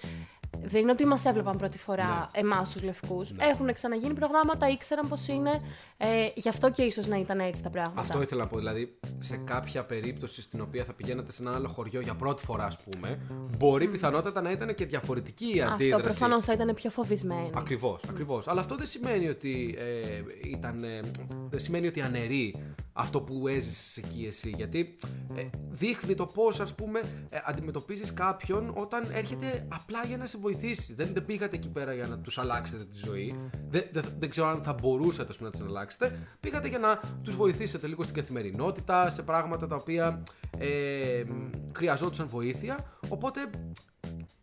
[0.58, 2.40] δεν είναι ότι μας έβλεπαν πρώτη φορά ναι.
[2.40, 3.32] εμάς τους λευκούς.
[3.32, 3.44] Ναι.
[3.44, 5.50] Έχουν ξαναγίνει προγράμματα, ήξεραν πώ είναι.
[5.96, 8.00] Ε, γι' αυτό και ίσως να ήταν έτσι τα πράγματα.
[8.00, 8.56] Αυτό ήθελα να πω.
[8.56, 12.64] Δηλαδή, σε κάποια περίπτωση στην οποία θα πηγαίνατε σε ένα άλλο χωριό για πρώτη φορά,
[12.64, 13.18] ας πούμε,
[13.58, 13.92] μπορεί mm.
[13.92, 15.92] πιθανότατα να ήταν και διαφορετική η αντίδραση.
[15.92, 17.50] Αυτό προφανώς θα ήταν πιο φοβισμένη.
[17.54, 18.48] Ακριβώς, ακριβώς.
[18.48, 20.84] Αλλά αυτό δεν σημαίνει ότι ε, ήταν.
[20.84, 21.00] Ε,
[21.48, 22.54] δεν σημαίνει ότι αναιρεί
[22.92, 24.52] αυτό που έζησες εκεί εσύ.
[24.56, 24.96] Γιατί
[25.34, 30.38] ε, δείχνει το πώς, ας πούμε, ε, αντιμετωπίζεις κάποιον όταν έρχεται απλά για να σε
[30.40, 30.94] βοηθήσει.
[30.94, 33.35] Δεν, δεν πήγατε εκεί πέρα για να τους αλλάξετε τη ζωή.
[33.68, 36.18] Δεν, δεν, δεν ξέρω αν θα μπορούσατε πούμε, να τους αλλάξετε.
[36.40, 40.22] Πήγατε για να τους βοηθήσετε λίγο στην καθημερινότητα, σε πράγματα τα οποία
[40.59, 41.24] ε,
[41.72, 42.98] χρειαζόντουσαν βοήθεια.
[43.09, 43.50] Οπότε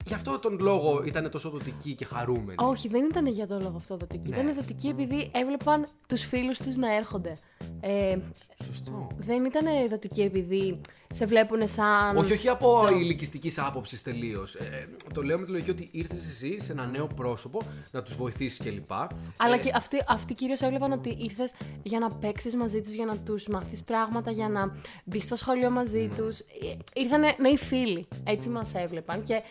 [0.07, 2.55] Γι' αυτό τον λόγο ήταν τόσο δοτική και χαρούμενη.
[2.55, 4.29] Όχι, δεν ήταν για τον λόγο αυτό δοτική.
[4.29, 4.35] Ναι.
[4.35, 7.37] Ήταν δοτική επειδή έβλεπαν τους φίλους τους να έρχονται.
[7.79, 8.17] Ε,
[8.63, 9.07] σωστό.
[9.17, 10.81] Δεν ήταν εδωτική επειδή
[11.13, 12.17] σε βλέπουν σαν.
[12.17, 12.95] Όχι, όχι από το...
[12.95, 14.55] ηλικιστικής άποψης τελείως.
[14.55, 18.15] Ε, το λέω με τη λογική ότι ήρθες εσύ σε ένα νέο πρόσωπο να τους
[18.15, 18.91] βοηθήσεις κλπ.
[19.37, 19.57] Αλλά ε...
[19.57, 21.51] και αυτοί, αυτοί κυρίως έβλεπαν ότι ήρθες
[21.83, 25.69] για να παίξεις μαζί τους, για να τους μάθεις πράγματα, για να μπεις στο σχολείο
[25.69, 26.15] μαζί mm.
[26.17, 26.39] τους.
[26.39, 28.07] Ε, ήρθαν νέοι φίλοι.
[28.23, 29.23] Έτσι μας έβλεπαν.
[29.23, 29.41] Και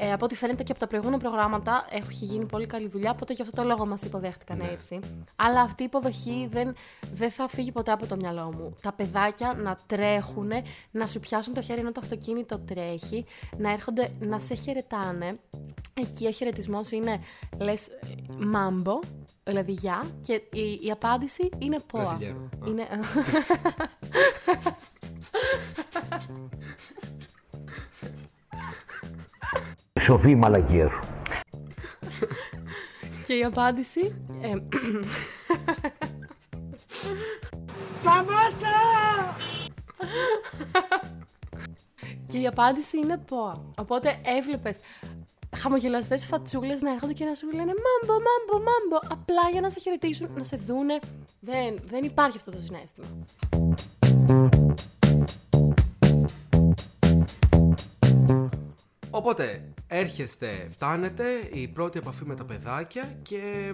[0.00, 3.32] ε, από ό,τι φαίνεται και από τα προηγούμενα προγράμματα έχει γίνει πολύ καλή δουλειά, οπότε
[3.32, 4.68] γι' αυτό το λόγο μας υποδέχτηκαν ναι.
[4.68, 5.00] έτσι.
[5.36, 6.74] Αλλά αυτή η υποδοχή δεν,
[7.14, 8.74] δεν θα φύγει ποτέ από το μυαλό μου.
[8.82, 10.50] Τα παιδάκια να τρέχουν,
[10.90, 13.24] να σου πιάσουν το χέρι ενώ το αυτοκίνητο τρέχει,
[13.56, 15.38] να έρχονται να σε χαιρετάνε.
[15.94, 17.20] Εκεί ο χαιρετισμός είναι
[17.58, 17.88] λες
[18.38, 18.98] μάμπο,
[19.44, 22.18] δηλαδή γεια, και η, η απάντηση είναι ποα.
[22.66, 22.86] Είναι.
[30.00, 31.00] Σοφή μαλακία σου.
[33.26, 34.14] Και η απάντηση...
[34.40, 34.52] Ε,
[38.00, 39.36] Σταμάτα!
[42.26, 43.64] Και η απάντηση είναι ΠΟΑ.
[43.78, 44.78] Οπότε έβλεπες
[45.56, 49.12] χαμογελαστές φατσούλες να έρχονται και να σου λένε Μάμπο, μάμπο, μάμπο.
[49.12, 50.98] Απλά για να σε χαιρετήσουν, να σε δούνε.
[51.40, 53.06] Δεν, δεν υπάρχει αυτό το συνέστημα.
[59.18, 63.72] Οπότε, έρχεστε, φτάνετε, η πρώτη επαφή με τα παιδάκια και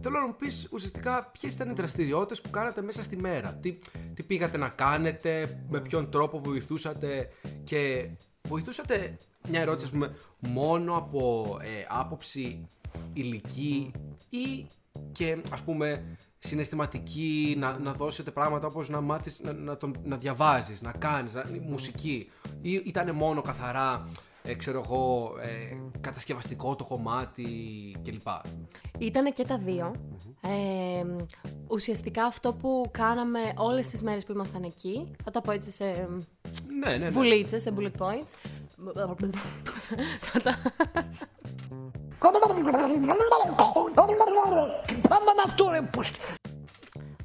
[0.00, 3.52] θέλω να μου πεις ουσιαστικά ποιες ήταν οι δραστηριότητες που κάνατε μέσα στη μέρα.
[3.52, 3.78] Τι,
[4.14, 7.28] τι πήγατε να κάνετε, με ποιον τρόπο βοηθούσατε
[7.64, 8.08] και
[8.48, 9.16] βοηθούσατε
[9.48, 12.68] μια ερώτηση ας πούμε μόνο από ε, άποψη
[13.12, 13.92] ηλική
[14.28, 14.66] ή
[15.12, 20.16] και ας πούμε συναισθηματική, να, να δώσετε πράγματα όπως να μάθεις να, να, τον, να
[20.16, 24.08] διαβάζεις, να κάνεις, να, μουσική ή ήταν μόνο καθαρά
[24.42, 27.46] ε, ξέρω εγώ, ε, κατασκευαστικό το κομμάτι
[28.04, 28.28] κλπ.
[28.98, 29.94] Ήτανε και τα δυο
[30.40, 31.04] Ε,
[31.68, 35.84] ουσιαστικά αυτό που κάναμε όλες τις μέρες που ήμασταν εκεί, θα τα πω έτσι σε
[35.84, 37.08] ναι, ναι, ναι.
[37.08, 38.34] βουλίτσες, σε bullet points.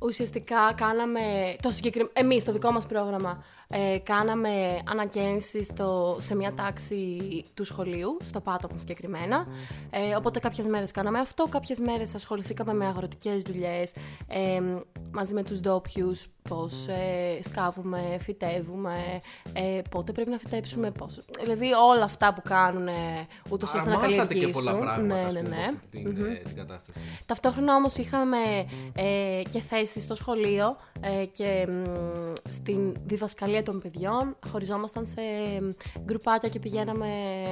[0.01, 6.53] Ουσιαστικά κάναμε το συγκεκριμένο, εμείς το δικό μας πρόγραμμα ε, κάναμε ανακαίνιση στο, σε μια
[6.53, 7.19] τάξη
[7.53, 9.47] του σχολείου, στο πάτωμα συγκεκριμένα.
[9.89, 13.93] Ε, οπότε κάποιες μέρες κάναμε αυτό, κάποιες μέρες ασχοληθήκαμε με αγροτικές δουλειές
[14.27, 14.61] ε,
[15.11, 19.21] μαζί με τους ντόπιους, πώς ε, σκάβουμε, φυτεύουμε,
[19.53, 21.19] ε, πότε πρέπει να φυτέψουμε, πώς.
[21.43, 22.87] Δηλαδή όλα αυτά που κάνουν
[23.49, 24.39] ούτως ώστε να καλλιεργήσουν.
[24.39, 25.67] και πολλά πράγματα ναι, ναι, ναι.
[25.89, 26.45] Την, mm-hmm.
[26.45, 26.99] την κατάσταση.
[27.25, 28.37] Ταυτόχρονα όμως είχαμε
[28.95, 31.67] ε, και θέσεις στο σχολείο ε, και
[32.49, 34.35] στην διδασκαλία των παιδιών.
[34.49, 35.21] Χωριζόμασταν σε
[36.03, 37.07] γκρουπάκια και πηγαίναμε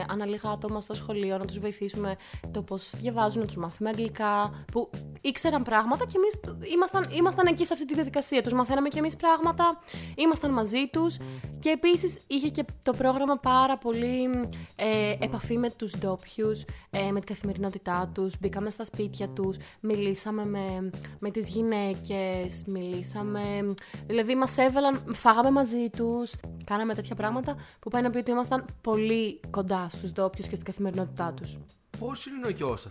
[0.08, 2.16] αναλύγα άτομα στο σχολείο να τους βοηθήσουμε
[2.52, 4.89] το πώς διαβάζουν, να τους μάθουμε αγγλικά, που
[5.22, 6.39] ήξεραν πράγματα και εμείς
[6.74, 8.42] ήμασταν, ήμασταν εκεί σε αυτή τη διαδικασία.
[8.42, 9.80] Τους μαθαίναμε και εμείς πράγματα,
[10.16, 11.18] ήμασταν μαζί τους
[11.60, 14.30] και επίσης είχε και το πρόγραμμα πάρα πολύ
[14.76, 20.46] ε, επαφή με τους ντόπιους, ε, με την καθημερινότητά τους, μπήκαμε στα σπίτια τους, μιλήσαμε
[20.46, 20.89] με,
[21.20, 23.42] με τις γυναίκες, μιλήσαμε,
[24.08, 26.34] δηλαδή μας έβαλαν, φάγαμε μαζί τους,
[26.66, 30.66] κάναμε τέτοια πράγματα που πάει να πει ότι ήμασταν πολύ κοντά στους ντόπιους και στην
[30.66, 31.58] καθημερινότητά τους.
[32.00, 32.88] Πώς είναι ο γιος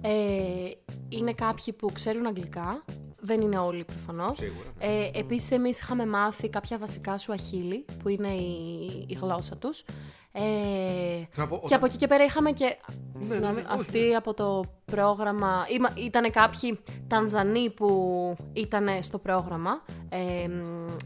[0.00, 0.70] Ε,
[1.08, 2.84] είναι κάποιοι που ξέρουν αγγλικά,
[3.20, 4.40] δεν είναι όλοι προφανώς.
[4.78, 9.84] Ε, Επίσης, εμείς είχαμε μάθει κάποια βασικά σου αχίλη, που είναι η, η γλώσσα τους.
[10.32, 11.22] Ε,
[11.66, 12.76] και από εκεί και πέρα είχαμε και.
[13.12, 15.66] Ναι, συγγνώμη, ναι, ναι, αυτοί από το πρόγραμμα.
[15.96, 19.82] Ήταν κάποιοι Τανζανοί που ήταν στο πρόγραμμα.
[20.08, 20.48] Ε,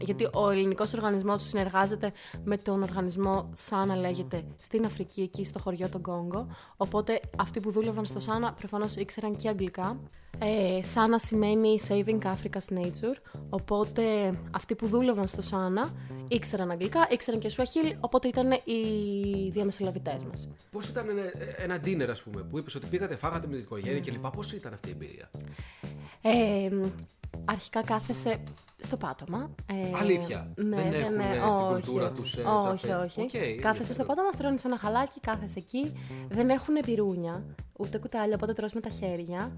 [0.01, 2.11] γιατί ο ελληνικός οργανισμός συνεργάζεται
[2.43, 6.47] με τον οργανισμό Σάνα, λέγεται, στην Αφρική, εκεί στο χωριό των Κόγκο.
[6.77, 9.99] Οπότε αυτοί που δούλευαν στο Σάνα προφανώς ήξεραν και αγγλικά.
[10.39, 14.03] Ε, Σάνα σημαίνει Saving Africa's Nature, οπότε
[14.51, 15.89] αυτοί που δούλευαν στο Σάνα
[16.27, 18.73] ήξεραν αγγλικά, ήξεραν και Σουαχίλ, οπότε ήταν οι
[19.51, 20.47] διαμεσολαβητές μας.
[20.71, 23.99] Πώς ήταν ένα, ένα dinner, ας πούμε, που είπες ότι πήγατε, φάγατε με την οικογένεια
[23.99, 24.27] κλπ.
[24.27, 25.29] Πώς ήταν αυτή η εμπειρία;
[26.21, 26.69] Ε,
[27.45, 28.43] αρχικά κάθεσε
[28.85, 29.49] στο πάτωμα.
[29.65, 30.51] Ε, Αλήθεια.
[30.55, 32.37] Ναι, δεν ναι, έχουν ναι, στην όχι, κουλτούρα τους.
[32.37, 33.29] Ε, όχι, όχι.
[33.31, 35.93] Okay, κάθεσαι στο πάτωμα, στρώνεις ένα χαλάκι, κάθεσαι εκεί.
[36.29, 37.43] Δεν έχουν πυρούνια,
[37.77, 39.51] ούτε κουτάλια, οπότε τρως με τα χέρια.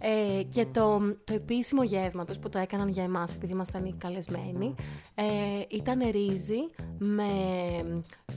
[0.00, 3.94] Ε, και το, το επίσημο γεύμα τους που το έκαναν για εμάς, επειδή ήμασταν οι
[3.98, 4.74] καλεσμένοι,
[5.14, 5.24] ε,
[5.68, 6.60] ήταν ρύζι
[6.98, 7.30] με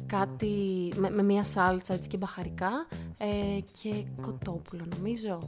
[0.06, 5.40] κάτι, με, με μια σάλτσα έτσι και μπαχαρικά ε, και κοτόπουλο νομίζω.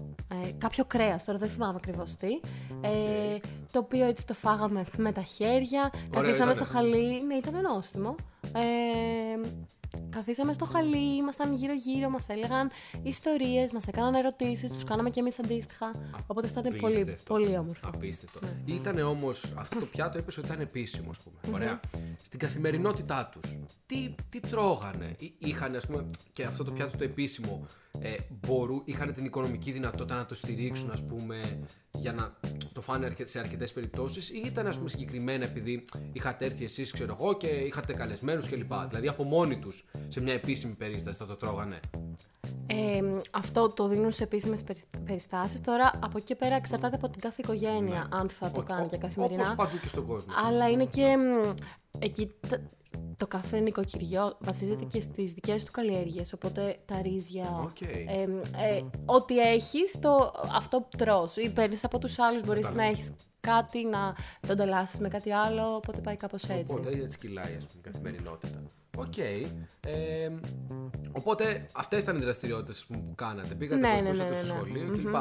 [0.46, 2.40] Ε, κάποιο κρέας, τώρα δεν θυμάμαι ακριβώς τι.
[2.82, 3.38] Ε,
[3.72, 8.16] το οποίο έτσι το φάγαμε με τα χέρια, καθίσαμε στο χαλί, ναι ήταν νόστιμο.
[8.54, 9.48] Ε,
[10.10, 12.70] καθίσαμε στο χαλί, ήμασταν γύρω-γύρω, μας έλεγαν
[13.04, 15.92] ιστορίες, μας έκαναν ερωτήσεις, τους κάναμε κι εμείς αντίστοιχα.
[16.28, 17.88] Οπότε αυτό ήταν πολύ, πολύ όμορφο.
[17.88, 18.40] Απίστευτο.
[18.42, 18.74] Ναι.
[18.74, 21.56] Ήταν όμως αυτό το πιάτο, είπες ότι ήταν επίσημο, ας πούμε.
[21.56, 21.80] Ωραία.
[22.22, 27.66] Στην καθημερινότητά τους, τι, τι τρώγανε, είχαν, ας πούμε, και αυτό το πιάτο το επίσημο,
[28.00, 31.60] ε, μπορού, είχαν την οικονομική δυνατότητα να το στηρίξουν, ας πούμε,
[32.00, 32.34] για να
[32.74, 37.18] το φάνε σε αρκετές περιπτώσεις, ή ήταν, ας πούμε, συγκεκριμένα επειδή είχατε έρθει εσείς, ξέρω
[37.20, 38.74] εγώ, και είχατε καλεσμένους κλπ.
[38.88, 41.80] Δηλαδή από μόνοι τους σε μια επίσημη περίσταση θα το τρώγανε;
[42.68, 44.64] Ε, αυτό το δίνουν σε επίσημες
[45.06, 45.62] περιστάσεις.
[45.62, 48.18] Τώρα από εκεί πέρα εξαρτάται από την κάθε οικογένεια ναι.
[48.18, 49.42] αν θα το κάνει για καθημερινά.
[49.42, 50.34] Όπως παντού και στον κόσμο.
[50.46, 51.16] Αλλά είναι και
[52.00, 52.28] εκεί
[53.18, 58.06] το κάθε νοικοκυριό βασίζεται και στις δικές του καλλιέργειες, οπότε τα ρύζια, okay.
[58.58, 61.38] ε, ό,τι έχεις, το, αυτό που τρως.
[61.38, 64.16] Ή παίρνεις από τους άλλους, μπορείς να έχεις κάτι, να
[64.48, 66.76] το ανταλλάσσεις με κάτι άλλο, οπότε πάει κάπως έτσι.
[66.78, 68.64] Οπότε έτσι κυλάει, ας πούμε, η καθημερινότητα.
[68.98, 69.18] Οκ.
[69.18, 70.30] Ε,
[71.12, 73.56] οπότε αυτές ήταν οι δραστηριότητες που κάνατε.
[73.56, 75.16] Πήγατε ναι, ναι, ναι, ναι, ναι, στο σχολείο κλπ.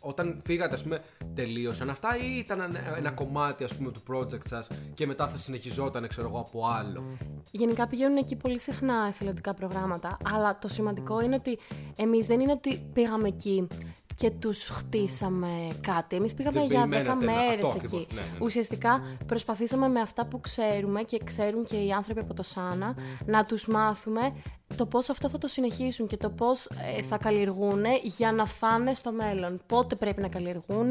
[0.00, 1.02] Όταν φύγατε, ας πούμε,
[1.34, 6.08] τελείωσαν αυτά ή ήταν ένα κομμάτι ας πούμε, του project σας και μετά θα συνεχιζόταν,
[6.08, 7.04] ξέρω εγώ, από άλλο;
[7.50, 10.16] Γενικά πηγαίνουν εκεί πολύ συχνά εθελοντικά προγράμματα.
[10.34, 11.58] Αλλά το σημαντικό είναι ότι
[11.96, 13.66] εμείς δεν είναι ότι πήγαμε εκεί
[14.14, 16.16] και τους χτίσαμε κάτι.
[16.16, 16.88] Εμείς πήγαμε για 10
[17.24, 18.06] μέρες εκεί.
[18.14, 18.38] Ναι, ναι, ναι.
[18.40, 22.94] Ουσιαστικά προσπαθήσαμε με αυτά που ξέρουμε και ξέρουν και οι άνθρωποι από το ΣΑΝΑ
[23.26, 24.32] να τους μάθουμε
[24.74, 28.94] το πώς αυτό θα το συνεχίσουν και το πώς ε, θα καλλιεργούν για να φάνε
[28.94, 29.60] στο μέλλον.
[29.66, 30.88] Πότε πρέπει να καλλιεργούν,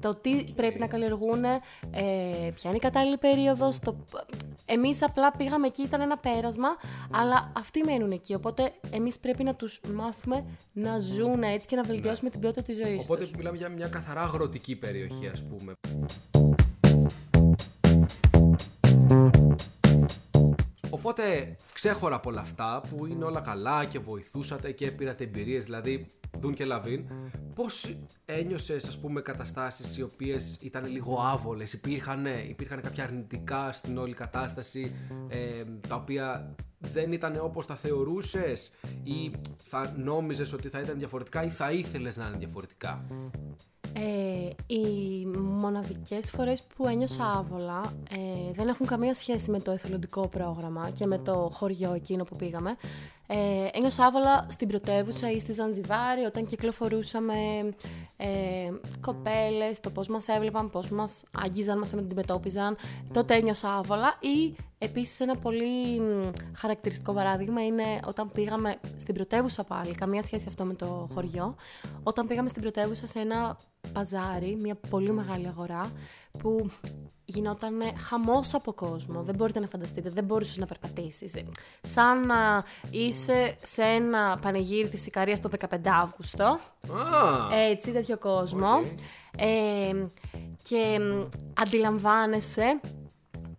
[0.00, 1.60] το τι πρέπει να καλλιεργούν, ε,
[2.54, 3.78] ποια είναι η κατάλληλη περίοδος.
[3.78, 3.96] Το...
[4.64, 6.68] Εμείς απλά πήγαμε εκεί, ήταν ένα πέρασμα,
[7.10, 8.34] αλλά αυτοί μένουν εκεί.
[8.34, 12.76] Οπότε εμείς πρέπει να τους μάθουμε να ζουν έτσι και να βελτιώσουμε την ποιότητα της
[12.76, 15.72] ζωής Οπότε μιλάμε για μια καθαρά αγροτική περιοχή, ας πούμε.
[21.08, 26.10] Οπότε ξέχωρα από όλα αυτά που είναι όλα καλά και βοηθούσατε και πήρατε εμπειρίες, δηλαδή
[26.40, 27.04] Δουν και Λαβίν,
[27.54, 33.98] πώς ένιωσες, ας πούμε, καταστάσεις οι οποίες ήταν λίγο άβολες, υπήρχαν, υπήρχαν κάποια αρνητικά στην
[33.98, 34.96] όλη κατάσταση,
[35.28, 38.70] ε, τα οποία δεν ήταν όπως τα θεωρούσες;
[39.02, 43.06] Ή θα νόμιζες ότι θα ήταν διαφορετικά ή θα ήθελες να είναι διαφορετικά;
[43.92, 50.28] Ε, οι μοναδικές φορές που ένιωσα άβολα ε, δεν έχουν καμία σχέση με το εθελοντικό
[50.28, 52.76] πρόγραμμα και με το χωριό εκείνο που πήγαμε.
[53.26, 57.34] Ε, ένιωσα άβολα στην πρωτεύουσα ή στη Ζανζιβάρη όταν κυκλοφορούσαμε
[58.16, 58.26] ε,
[59.00, 62.76] κοπέλες, το πώς μας έβλεπαν, πώς μας άγγιζαν, μας αντιμετώπιζαν.
[63.12, 66.00] Τότε ένιωσα άβολα ή επίσης ένα πολύ
[66.54, 71.54] χαρακτηριστικό παράδειγμα είναι όταν πήγαμε στην πρωτεύουσα πάλι, καμία σχέση αυτό με το χωριό,
[72.02, 73.58] όταν πήγαμε στην πρωτεύουσα σε ένα
[73.92, 75.90] παζάρι, μια πολύ μεγάλη αγορά
[76.38, 76.70] που
[77.26, 79.22] γινόταν χαμός από κόσμο.
[79.22, 81.34] Δεν μπορείτε να φανταστείτε, δεν μπορούσες να περπατήσεις.
[81.80, 86.58] Σαν να είσαι σε ένα πανηγύρι της Ικαρίας το 15 Αύγουστο.
[87.70, 88.80] Έτσι, τέτοιο κόσμο.
[89.38, 90.06] Ε,
[90.62, 90.98] και
[91.54, 92.80] αντιλαμβάνεσαι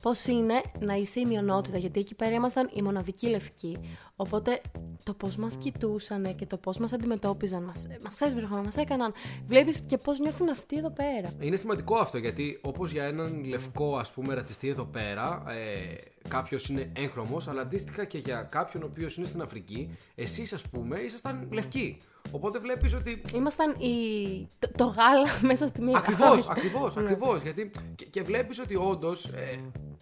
[0.01, 3.77] πώς είναι να είσαι η μειονότητα, γιατί εκεί πέρα ήμασταν οι μοναδικοί λευκοί.
[4.15, 4.61] Οπότε
[5.07, 9.13] το πώς μας κοιτούσαν και το πώς μας αντιμετώπιζαν, μας μας έσβησαν, μας έκαναν.
[9.45, 11.31] Βλέπεις και πώς νιώθουν αυτοί εδώ πέρα.
[11.39, 15.95] Είναι σημαντικό αυτό γιατί όπως για έναν λευκό, ας πούμε, ρατσιστή εδώ πέρα, ε,
[16.27, 20.61] κάποιος είναι έγχρωμος, αλλά αντίστοιχα και για κάποιον ο οποίος είναι στην Αφρική, εσείς ας
[20.61, 21.97] πούμε ήσασταν λευκοί.
[22.31, 23.21] Οπότε βλέπεις ότι.
[23.35, 24.47] Ήμασταν η...
[24.59, 27.41] το, το γάλα μέσα στη μία Ακριβώς, ακριβώς, ακριβώς.
[27.41, 29.59] Γιατί και, και βλέπεις ότι όντως ε,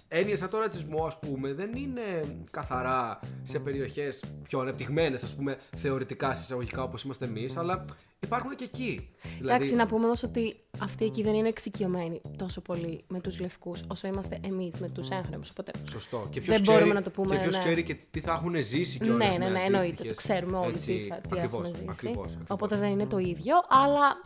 [0.07, 5.57] έννοιε σαν το ρατσισμό, ας πούμε, δεν είναι καθαρά σε περιοχές πιο ανεπτυγμένες, ας πούμε,
[5.77, 7.85] θεωρητικά σε εισαγωγικά όπως είμαστε εμείς, αλλά
[8.19, 9.09] υπάρχουν και εκεί.
[9.38, 9.55] Δηλαδή...
[9.55, 13.83] Εντάξει, να πούμε όμως ότι αυτοί εκεί δεν είναι εξοικειωμένοι τόσο πολύ με τους λευκούς
[13.88, 15.49] όσο είμαστε εμείς με τους έγχρωμους.
[15.49, 16.27] Οπότε Σωστό.
[16.29, 17.35] Και δεν μπορούμε να το πούμε.
[17.35, 17.59] Και ποιος ναι.
[17.59, 20.07] ξέρει και τι θα έχουν ζήσει και Ναι, ναι, ναι, εννοείται.
[20.07, 21.85] Το ξέρουμε όλοι τι, θα, τι ακριβώς, έχουν ζήσει.
[21.89, 24.21] Ακριβώς, Οπότε δεν είναι το ίδιο, αλλά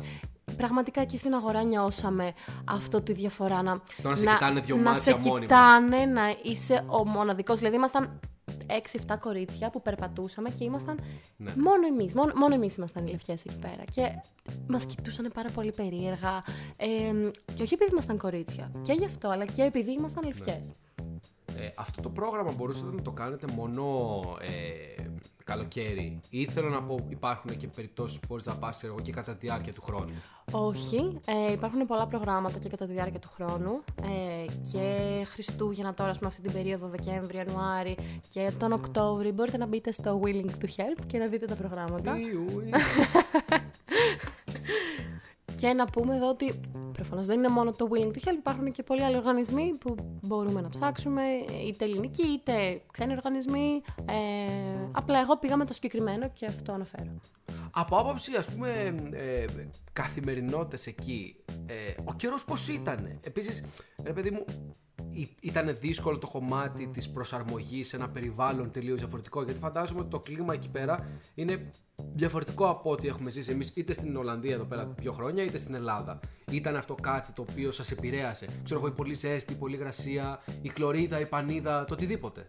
[0.57, 2.33] πραγματικά εκεί στην αγορά νιώσαμε
[2.65, 3.61] αυτό τη διαφορά.
[3.61, 7.57] Να, να, σε κοιτάνε δυο να σε κοιτάνε, να είσαι ο μοναδικός.
[7.57, 8.19] Δηλαδή ήμασταν
[9.07, 10.99] 6-7 κορίτσια που περπατούσαμε και ήμασταν
[11.37, 11.51] ναι.
[11.55, 12.13] μόνο εμείς.
[12.13, 13.83] Μόνο, μόνο εμείς ήμασταν οι λευκές εκεί πέρα.
[13.93, 14.21] Και
[14.67, 16.43] μας κοιτούσαν πάρα πολύ περίεργα.
[16.77, 16.87] Ε,
[17.53, 18.71] και όχι επειδή ήμασταν κορίτσια.
[18.81, 20.67] Και γι' αυτό, αλλά και επειδή ήμασταν λευκές.
[20.67, 20.73] Ναι.
[21.61, 23.83] Ε, αυτό το πρόγραμμα μπορούσατε να το κάνετε μόνο
[24.41, 25.03] ε,
[25.43, 26.19] καλοκαίρι.
[26.29, 29.73] Ή θέλω να πω, υπάρχουν και περιπτώσεις που μπορείς να πας και κατά τη διάρκεια
[29.73, 30.21] του χρόνου.
[30.51, 31.19] Όχι.
[31.25, 33.83] Ε, υπάρχουν πολλά προγράμματα και κατά τη διάρκεια του χρόνου.
[34.03, 37.97] Ε, και Χριστούγεννα τώρα, πούμε, αυτή την περίοδο Δεκέμβρη-Ιανουάρη
[38.29, 39.31] και τον Οκτώβρη.
[39.31, 42.17] Μπορείτε να μπείτε στο Willing to Help και να δείτε τα προγράμματα.
[45.59, 46.59] και να πούμε εδώ ότι
[46.91, 50.61] προφανώς δεν είναι μόνο το Willing to Help, υπάρχουν και πολλοί άλλοι οργανισμοί που μπορούμε
[50.61, 51.21] να ψάξουμε,
[51.67, 53.81] είτε ελληνικοί είτε ξένοι οργανισμοί.
[54.05, 54.15] Ε,
[54.91, 57.19] απλά εγώ πήγα με το συγκεκριμένο και αυτό αναφέρω.
[57.71, 59.45] Από άποψη, ας πούμε, ε,
[59.93, 63.19] καθημερινότητες εκεί, ε, ο καιρός πώς ήταν.
[63.23, 63.63] Επίσης,
[64.03, 64.45] ρε παιδί μου,
[65.39, 70.19] ήταν δύσκολο το κομμάτι της προσαρμογής σε ένα περιβάλλον τελείως διαφορετικό, γιατί φαντάζομαι ότι το
[70.19, 71.71] κλίμα εκεί πέρα είναι
[72.13, 75.73] διαφορετικό από ό,τι έχουμε ζήσει εμείς είτε στην Ολλανδία εδώ πέρα πιο χρόνια, είτε στην
[75.75, 76.19] Ελλάδα.
[76.51, 78.47] Ήταν αυτό κάτι το οποίο σας επηρέασε.
[78.63, 82.45] Ξέρω εγώ, η πολύ ζέστη, η πολύ γρασία, η χλωρίδα, η πανίδα, το οτιδήποτε.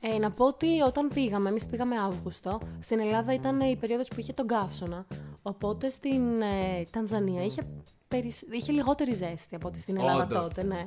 [0.00, 4.20] Ε, να πω ότι όταν πήγαμε, εμείς πήγαμε Αύγουστο, στην Ελλάδα ήταν η περίοδος που
[4.20, 5.06] είχε τον καύσωνα.
[5.42, 7.62] Οπότε στην ε, Τανζανία είχε,
[8.50, 10.62] είχε λιγότερη ζέστη από ό,τι στην Ελλάδα τότε.
[10.62, 10.82] Ναι.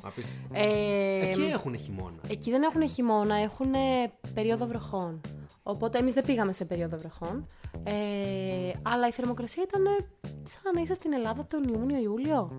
[0.52, 2.20] Ε, εκεί έχουν χειμώνα.
[2.30, 3.72] Εκεί δεν έχουν χειμώνα, έχουν
[4.34, 5.22] περίοδο βροχών.
[5.64, 7.48] Οπότε εμείς δεν πήγαμε σε περίοδο βροχών.
[7.84, 9.84] Ε, αλλά η θερμοκρασία ήταν
[10.44, 12.52] σαν να είσαι στην Ελλάδα τον Ιούνιο-Ιούλιο.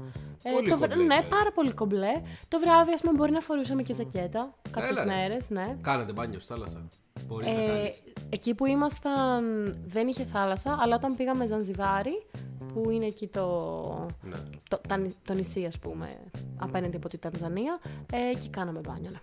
[0.43, 2.23] Ε, πολύ το, κομπλέ, ναι, ναι, πάρα πολύ κομπλέ.
[2.49, 5.51] Το βράδυ, ας πούμε, μπορεί να φορούσαμε και ζακέτα κάποιες μέρες.
[5.51, 5.77] Ναι.
[5.81, 6.89] Κάνατε μπάνιο στη θάλασσα.
[7.27, 8.03] Μπορείς ε, να κάνεις.
[8.29, 9.45] Εκεί που ήμασταν
[9.87, 12.27] δεν είχε θάλασσα, αλλά όταν πήγαμε Ζανζιβάρι,
[12.73, 14.37] που είναι εκεί το, ναι.
[14.69, 16.09] το, το, το νησί, ας πούμε,
[16.57, 17.81] απέναντι από την Τανζανία,
[18.13, 19.11] ε, εκεί κάναμε μπάνιο.
[19.11, 19.21] Ναι.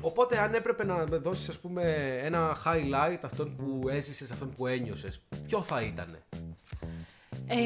[0.00, 1.82] Οπότε, αν έπρεπε να δώσεις ας πούμε
[2.22, 6.18] ένα highlight αυτόν που έζησες, αυτόν που ένιωσες, ποιο θα ήταν.
[7.46, 7.56] Ε,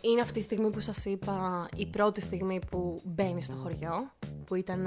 [0.00, 4.10] είναι αυτή η στιγμή που σας είπα, η πρώτη στιγμή που μπαίνει στο χωριό,
[4.46, 4.86] που ήταν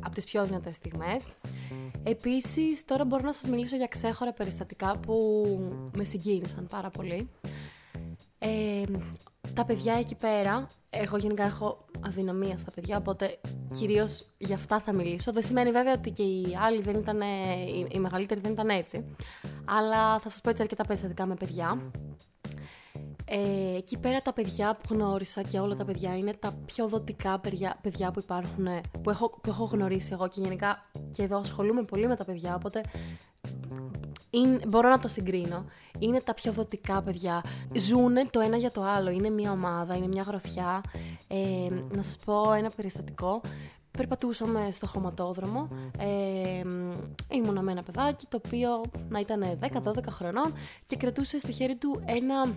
[0.00, 1.28] από τις πιο δυνατές στιγμές.
[2.02, 5.44] Επίσης, τώρα μπορώ να σας μιλήσω για ξέχωρα περιστατικά που
[5.96, 7.30] με συγκίνησαν πάρα πολύ.
[8.38, 8.82] Ε,
[9.54, 14.92] τα παιδιά εκεί πέρα, εγώ γενικά έχω αδυναμία στα παιδιά, οπότε κυρίως για αυτά θα
[14.94, 15.32] μιλήσω.
[15.32, 19.04] Δεν σημαίνει βέβαια ότι και οι άλλοι δεν ήταν, οι, οι μεγαλύτεροι δεν ήταν έτσι.
[19.64, 21.90] Αλλά θα σας πω έτσι αρκετά περιστατικά με παιδιά.
[23.28, 27.38] Ε, εκεί πέρα τα παιδιά που γνώρισα και όλα τα παιδιά είναι τα πιο δοτικά
[27.38, 28.66] παιδιά, παιδιά που υπάρχουν,
[29.02, 32.54] που έχω, που έχω γνωρίσει εγώ και γενικά και εδώ ασχολούμαι πολύ με τα παιδιά,
[32.54, 32.80] οπότε
[34.30, 35.64] είναι, μπορώ να το συγκρίνω.
[35.98, 37.44] Είναι τα πιο δοτικά παιδιά.
[37.74, 39.10] Ζούνε το ένα για το άλλο.
[39.10, 40.80] Είναι μια ομάδα, είναι μια γροθιά.
[41.28, 43.40] Ε, να σας πω ένα περιστατικό.
[43.96, 45.68] Περπατούσαμε στο χωματόδρομο.
[45.98, 46.62] Ε,
[47.30, 50.52] ήμουνα με ένα παιδάκι το οποίο να ήταν 10-12 χρονών
[50.86, 52.54] και κρατούσε στο χέρι του ένα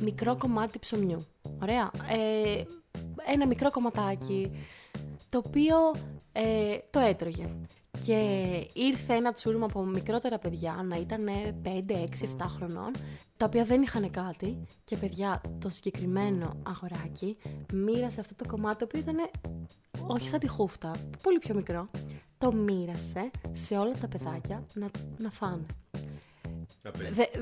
[0.00, 1.26] μικρό κομμάτι ψωμιού.
[1.62, 1.90] Ωραία.
[2.08, 2.62] Ε,
[3.26, 4.50] ένα μικρό κομματάκι
[5.28, 5.76] το οποίο
[6.32, 7.48] ε, το έτρωγε.
[8.04, 8.20] Και
[8.72, 11.28] ήρθε ένα τσούρμα από μικρότερα παιδιά, να ήταν
[11.62, 12.90] 5, 6, 7 χρονών,
[13.36, 14.58] τα οποία δεν είχαν κάτι.
[14.84, 17.36] Και παιδιά, το συγκεκριμένο αγοράκι
[17.72, 19.30] μοίρασε αυτό το κομμάτι, το οποίο ήταν
[20.06, 20.90] όχι σαν τη χούφτα,
[21.22, 21.90] πολύ πιο μικρό.
[22.38, 25.66] Το μοίρασε σε όλα τα παιδάκια να, να φάνε.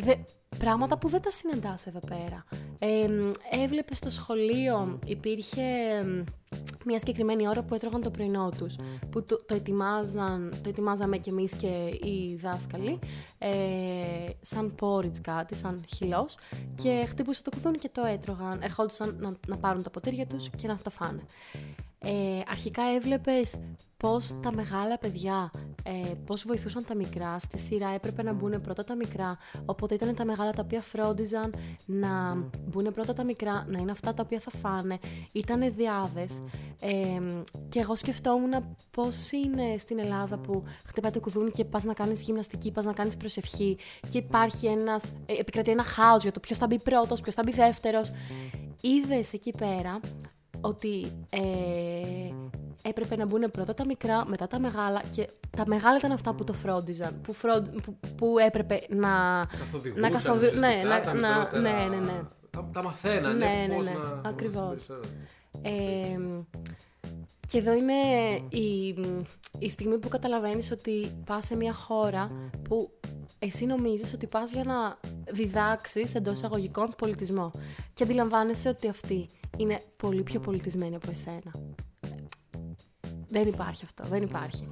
[0.01, 0.15] Δε,
[0.59, 2.45] πράγματα που δεν τα συναντάς εδώ πέρα.
[2.79, 3.09] Ε,
[3.63, 5.63] έβλεπες στο σχολείο, υπήρχε
[6.85, 8.77] μια συγκεκριμένη ώρα που έτρωγαν το πρωινό τους.
[9.11, 12.99] Που το, το, ετοιμάζαν, το ετοιμάζαμε κι εμείς και οι δάσκαλοι.
[13.39, 13.49] Ε,
[14.41, 16.37] σαν porridge κάτι, σαν χυλός.
[16.75, 18.63] Και χτύπουσε το κουδούνι και το έτρωγαν.
[18.63, 21.23] Ερχόντουσαν να, να πάρουν τα ποτήρια τους και να το φάνε.
[21.99, 23.55] Ε, αρχικά έβλεπες
[23.97, 25.51] πώς τα μεγάλα παιδιά,
[25.87, 30.15] ε, πώς βοηθούσαν τα μικρά; Στη σειρά έπρεπε να μπουν πρώτα τα μικρά, οπότε ήταν
[30.15, 32.35] τα μεγάλα τα οποία φρόντιζαν να
[32.67, 34.99] μπουν πρώτα τα μικρά, να είναι αυτά τα οποία θα φάνε.
[35.33, 36.43] Ήτανε διάδες.
[36.81, 37.21] Ε,
[37.69, 42.21] και εγώ σκεφτόμουν πώς είναι στην Ελλάδα που χτυπάει το κουδούνι και πας να κάνεις
[42.21, 43.77] γυμναστική, πας να κάνεις προσευχή
[44.09, 47.43] και υπάρχει ένας, ε, επικρατεί ένα χάος για το ποιος θα μπει πρώτος, ποιος θα
[47.43, 48.11] μπει δεύτερος.
[48.81, 50.01] Είδες εκεί πέρα
[50.61, 51.41] ότι ε,
[52.89, 56.45] έπρεπε να μπουν πρώτα τα μικρά, μετά τα μεγάλα και τα μεγάλα ήταν αυτά που
[56.45, 57.35] το φρόντιζαν, που,
[57.83, 59.45] που, που έπρεπε να...
[59.59, 60.59] Καθοδηγούσαν να καθοδη...
[60.59, 62.21] ναι, να, τα να, ναι, ναι, ναι.
[62.51, 64.29] Τα, τα μαθαίνανε ναι, ναι, πώς ναι, να...
[64.29, 64.87] Ακριβώς.
[65.63, 66.19] Ε,
[67.47, 67.93] και εδώ είναι
[68.49, 68.89] η,
[69.59, 72.31] η στιγμή που καταλαβαίνεις ότι πας σε μια χώρα
[72.69, 72.91] που
[73.39, 74.99] εσύ νομίζεις ότι πας για να
[75.33, 77.51] διδάξεις εντός εισαγωγικών πολιτισμό
[77.95, 81.53] και αντιλαμβάνεσαι ότι αυτοί είναι πολύ πιο πολιτισμένοι από εσένα.
[83.35, 84.69] Δεν υπάρχει αυτό, δεν υπάρχει.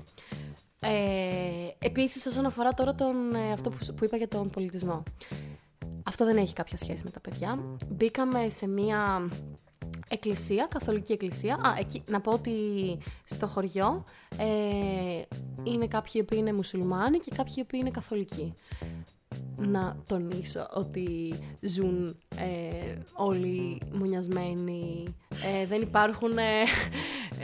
[0.80, 5.02] Ε, επίσης, όσον αφορά τώρα τον, ε, αυτό που, που είπα για τον πολιτισμό.
[6.02, 7.58] Αυτό δεν έχει κάποια σχέση με τα παιδιά.
[7.88, 9.28] Μπήκαμε σε μία
[10.08, 11.54] εκκλησία, καθολική εκκλησία.
[11.54, 12.52] Α, εκεί, να πω ότι
[13.24, 14.04] στο χωριό
[14.36, 15.22] ε,
[15.62, 18.54] είναι κάποιοι που είναι μουσουλμάνοι και κάποιοι που είναι καθολικοί
[19.56, 25.04] να τονίσω ότι ζουν ε, όλοι μονιασμένοι,
[25.60, 26.62] ε, δεν υπάρχουν ε,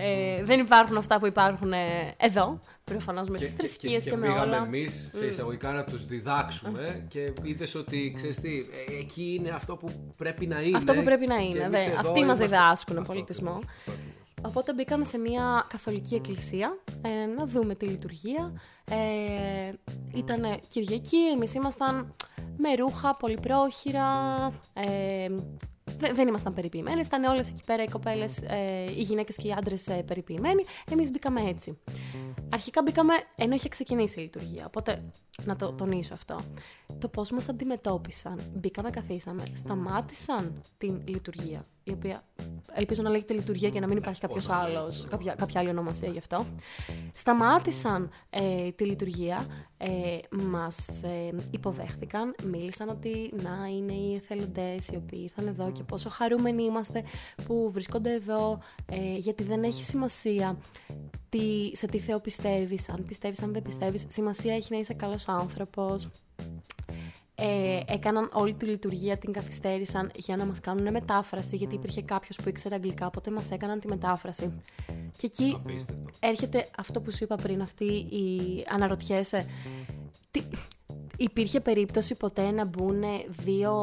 [0.00, 2.60] Ε, δεν υπάρχουν αυτά που υπάρχουν ε, εδώ.
[2.84, 4.44] Προφανώς με τις θρησκείες και, και, με όλα.
[4.44, 9.50] πήγαμε εμείς σε εισαγωγικά να τους διδάξουμε και είδες ότι ξέρεις τι, ε, εκεί είναι
[9.50, 10.76] αυτό που πρέπει να είναι.
[10.76, 11.68] Αυτό που πρέπει να είναι.
[11.68, 11.78] Δε.
[11.98, 13.58] Αυτοί μας διδάσκουν πολιτισμό.
[14.46, 18.52] Οπότε μπήκαμε σε μια καθολική εκκλησία ε, να δούμε τη λειτουργία.
[18.90, 19.72] Ε,
[20.14, 22.14] ήταν Κυριακή, εμείς ήμασταν
[22.56, 24.06] με ρούχα πολύ πρόχειρα,
[24.72, 25.28] ε,
[26.12, 27.00] δεν ήμασταν περιποιημένε.
[27.00, 30.64] Ήταν όλες εκεί πέρα οι κοπέλες, ε, οι γυναίκες και οι άντρες ε, περιποιημένοι.
[30.90, 31.78] Εμείς μπήκαμε έτσι.
[32.52, 34.64] Αρχικά μπήκαμε ενώ είχε ξεκινήσει η λειτουργία.
[34.66, 35.04] Οπότε
[35.44, 36.40] να το τονίσω αυτό.
[36.98, 38.40] Το πώς μας αντιμετώπισαν.
[38.54, 41.66] Μπήκαμε, καθίσαμε, σταμάτησαν την λειτουργία.
[41.88, 42.22] Η οποία
[42.72, 46.18] ελπίζω να λέγεται λειτουργία και να μην υπάρχει κάποιος άλλος, κάποια, κάποια άλλη ονομασία γι'
[46.18, 46.46] αυτό.
[47.14, 54.96] Σταμάτησαν ε, τη λειτουργία, ε, μας ε, υποδέχθηκαν, μίλησαν ότι να είναι οι εθελοντές οι
[54.96, 57.04] οποίοι ήρθαν εδώ και πόσο χαρούμενοι είμαστε
[57.46, 60.58] που βρίσκονται εδώ, ε, γιατί δεν έχει σημασία
[61.28, 64.04] τι, σε τι Θεό πιστεύεις, αν πιστεύεις, αν δεν πιστεύεις.
[64.08, 66.08] Σημασία έχει να είσαι καλός άνθρωπος.
[67.40, 72.36] Ε, έκαναν όλη τη λειτουργία, την καθυστέρησαν για να μας κάνουν μετάφραση, γιατί υπήρχε κάποιος
[72.36, 74.62] που ήξερε αγγλικά, οπότε μας έκαναν τη μετάφραση.
[75.16, 75.62] Και εκεί
[76.18, 79.46] έρχεται αυτό που σου είπα πριν, αυτή η αναρωτιέσαι.
[80.30, 80.42] Τι,
[81.18, 83.74] υπήρχε περίπτωση ποτέ να μπουν δύο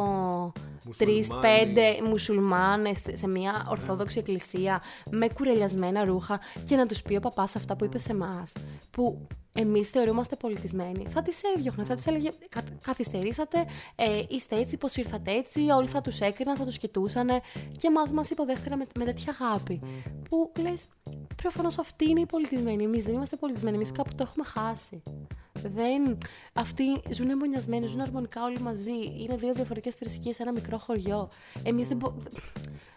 [0.97, 4.81] τρει-πέντε μουσουλμάνες σε μια ορθόδοξη εκκλησία
[5.11, 8.53] με κουρελιασμένα ρούχα και να τους πει ο παπάς αυτά που είπε σε εμάς.
[8.91, 9.21] Που
[9.53, 11.05] εμείς θεωρούμαστε πολιτισμένοι.
[11.09, 12.29] Θα τις έδιωχνε, θα τις έλεγε.
[12.81, 13.65] Καθυστερήσατε,
[13.95, 15.59] ε, είστε έτσι, πώ ήρθατε έτσι.
[15.59, 17.29] Όλοι θα τους έκριναν, θα τους κοιτούσαν
[17.77, 19.81] και μα μας υποδέχτηκαν με, με τέτοια αγάπη.
[20.29, 20.85] Που λες,
[21.35, 22.83] προφανώς αυτοί είναι οι πολιτισμένοι.
[22.83, 23.75] Εμείς δεν είμαστε πολιτισμένοι.
[23.75, 25.03] Εμείς κάπου το έχουμε χάσει.
[25.69, 26.17] Δεν...
[26.53, 28.91] Αυτοί ζουν εμπονιασμένοι, ζουν αρμονικά όλοι μαζί.
[29.17, 31.29] Είναι δύο διαφορετικές θρησκείες σε ένα μικρό χωριό.
[31.63, 32.23] Εμείς δεν μπορούμε.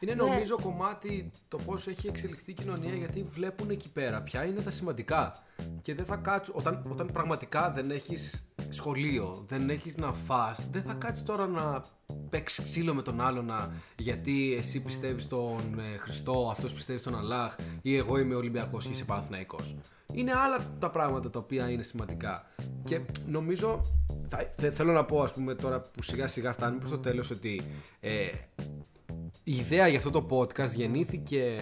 [0.01, 0.23] Είναι ναι.
[0.23, 4.71] νομίζω κομμάτι το πώς έχει εξελιχθεί η κοινωνία γιατί βλέπουν εκεί πέρα ποια είναι τα
[4.71, 5.43] σημαντικά.
[5.83, 6.55] Και δεν θα κάτσουν.
[6.57, 11.85] Όταν, όταν πραγματικά δεν έχεις σχολείο, δεν έχεις να φας, δεν θα κάτσεις τώρα να
[12.31, 17.19] παίξεις ξύλο με τον άλλο να, γιατί εσύ πιστεύεις στον ε, Χριστό, αυτός πιστεύει στον
[17.19, 19.75] Αλλάχ ή εγώ είμαι Ολυμπιακός και είσαι Παναθηναϊκός.
[20.12, 22.47] Είναι άλλα τα πράγματα τα οποία είναι σημαντικά.
[22.85, 23.81] Και νομίζω,
[24.29, 27.61] θα, θέλω να πω ας πούμε τώρα που σιγά σιγά φτάνουμε προς το τέλος ότι
[28.01, 28.29] ε,
[29.45, 31.57] η ιδέα για αυτό το podcast γεννήθηκε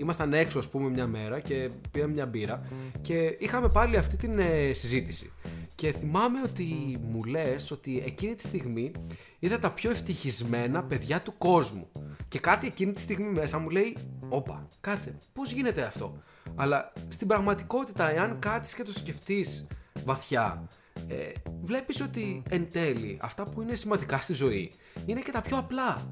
[0.00, 2.62] ήμασταν έξω ας πούμε μια μέρα και πήραμε μια μπύρα
[3.02, 5.32] και είχαμε πάλι αυτή την ε, συζήτηση.
[5.74, 8.92] Και θυμάμαι ότι μου λες ότι εκείνη τη στιγμή
[9.38, 11.88] είδα τα πιο ευτυχισμένα παιδιά του κόσμου.
[12.28, 13.96] Και κάτι εκείνη τη στιγμή μέσα μου λέει,
[14.28, 16.22] όπα, κάτσε, πώς γίνεται αυτό;
[16.54, 19.66] Αλλά στην πραγματικότητα, εάν κάτσεις και το σκεφτείς
[20.04, 20.68] βαθιά,
[21.08, 21.32] ε,
[21.62, 24.72] βλέπεις ότι εν τέλει αυτά που είναι σημαντικά στη ζωή
[25.06, 26.08] είναι και τα πιο απλά.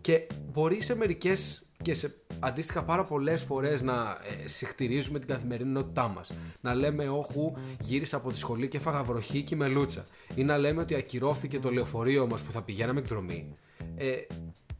[0.00, 6.08] Και μπορεί σε μερικές και σε αντίστοιχα πάρα πολλές φορές να ε, συχτηρίζουμε την καθημερινότητά
[6.08, 6.30] μας.
[6.60, 10.04] Να λέμε, Όχου, γύρισα από τη σχολή και έφαγα βροχή και μελούτσα.
[10.34, 13.56] Ή να λέμε ότι ακυρώθηκε το λεωφορείο μας που θα πηγαίναμε εκδρομή.
[13.96, 14.16] Ε,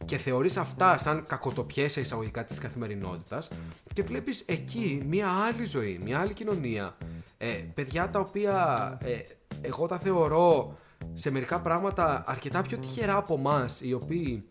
[0.05, 3.49] και θεωρείς αυτά σαν κακοτοπιές εισαγωγικά της καθημερινότητας
[3.93, 6.97] και βλέπεις εκεί μια άλλη ζωή, μια άλλη κοινωνία.
[7.37, 9.17] Ε, παιδιά τα οποία ε,
[9.61, 10.77] εγώ τα θεωρώ
[11.13, 14.47] σε μερικά πράγματα αρκετά πιο τυχερά από εμάς, οι οποίοι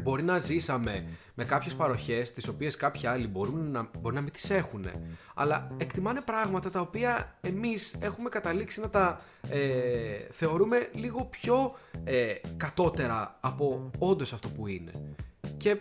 [0.00, 4.32] μπορεί να ζήσαμε με κάποιες παροχές τις οποίες κάποιοι άλλοι μπορούν να, μπορεί να μην
[4.32, 4.86] τις έχουν
[5.34, 9.20] αλλά εκτιμάνε πράγματα τα οποία εμείς έχουμε καταλήξει να τα
[9.50, 11.74] ε, θεωρούμε λίγο πιο
[12.04, 14.92] ε, κατώτερα από όντως αυτό που είναι.
[15.56, 15.76] Και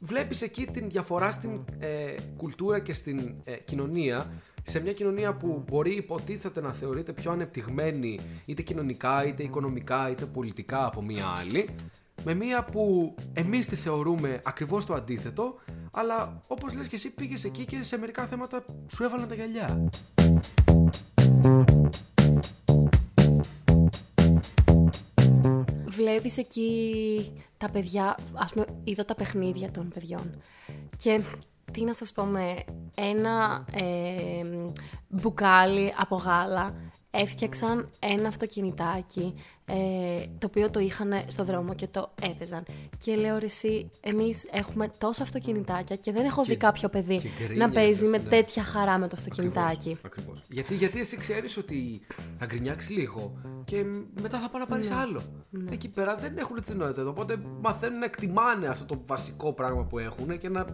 [0.00, 4.30] βλέπεις εκεί την διαφορά στην ε, κουλτούρα και στην ε, κοινωνία.
[4.68, 10.24] Σε μια κοινωνία που μπορεί υποτίθεται να θεωρείται πιο ανεπτυγμένη είτε κοινωνικά είτε οικονομικά είτε
[10.24, 11.68] πολιτικά από μια άλλη
[12.24, 15.54] με μία που εμείς τη θεωρούμε ακριβώς το αντίθετο,
[15.90, 19.88] αλλά όπως λες και εσύ πήγες εκεί και σε μερικά θέματα σου έβαλαν τα γυαλιά.
[25.86, 30.40] Βλέπεις εκεί τα παιδιά, ας πούμε, είδα τα παιχνίδια των παιδιών
[30.96, 31.20] και
[31.72, 32.64] τι να σας πω με
[32.94, 34.42] ένα ε,
[35.08, 36.74] μπουκάλι από γάλα
[37.10, 39.34] έφτιαξαν ένα αυτοκινητάκι
[39.68, 42.64] ε, το οποίο το είχαν στο δρόμο και το έπαιζαν.
[42.98, 47.20] Και λέω ρε εσύ, εμείς έχουμε τόσα αυτοκινητάκια και δεν έχω δει κάποιο παιδί
[47.56, 48.28] να παίζει με ναι.
[48.28, 49.98] τέτοια χαρά με το αυτοκινητάκι.
[50.02, 52.00] Ακριβώς, Γιατί, γιατί εσύ ξέρεις ότι
[52.38, 53.84] θα γκρινιάξεις λίγο και
[54.20, 54.94] μετά θα πάει να πάρει ναι.
[54.94, 55.22] άλλο.
[55.50, 55.72] Ναι.
[55.72, 59.98] Εκεί πέρα δεν έχουν την νοητότητα, οπότε μαθαίνουν να εκτιμάνε αυτό το βασικό πράγμα που
[59.98, 60.66] έχουν και να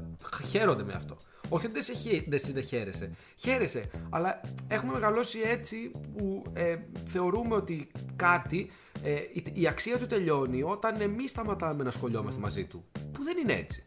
[0.48, 1.16] χαίρονται με αυτό.
[1.48, 1.80] Όχι ότι
[2.28, 3.10] δεν σε δεν χαίρεσαι.
[3.36, 3.90] Χαίρεσαι.
[4.10, 8.70] Αλλά έχουμε μεγαλώσει έτσι που ε, θεωρούμε ότι κάτι,
[9.02, 9.14] ε,
[9.52, 12.84] η, αξία του τελειώνει όταν εμείς σταματάμε να σχολιόμαστε μαζί του.
[13.12, 13.84] Που δεν είναι έτσι.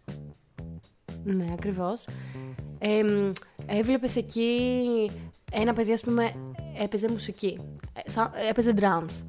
[1.24, 2.08] Ναι, ακριβώς.
[3.66, 5.12] έβλεπες εκεί
[5.52, 6.34] ένα παιδί, ας πούμε,
[6.80, 7.60] έπαιζε μουσική.
[7.94, 9.24] Ε, έπαιζε drums.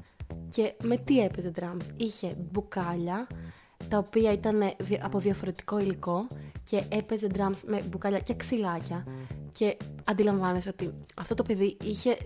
[0.49, 3.27] Και με τι έπαιζε drums; Είχε μπουκάλια,
[3.89, 4.61] τα οποία ήταν
[5.01, 6.27] από διαφορετικό υλικό
[6.63, 9.05] και έπαιζε drums με μπουκάλια και ξυλάκια.
[9.51, 12.17] Και αντιλαμβάνεσαι ότι αυτό το παιδί είχε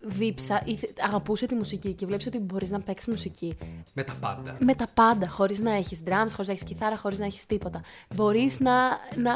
[0.00, 0.62] δίψα,
[1.00, 3.56] αγαπούσε τη μουσική και βλέπεις ότι μπορείς να παίξεις μουσική.
[3.94, 4.56] Με τα πάντα.
[4.60, 5.28] Με τα πάντα.
[5.28, 7.82] Χωρίς να έχεις drums, χωρίς να έχεις κιθάρα, χωρίς να έχεις τίποτα.
[8.14, 9.32] Μπορείς να, να,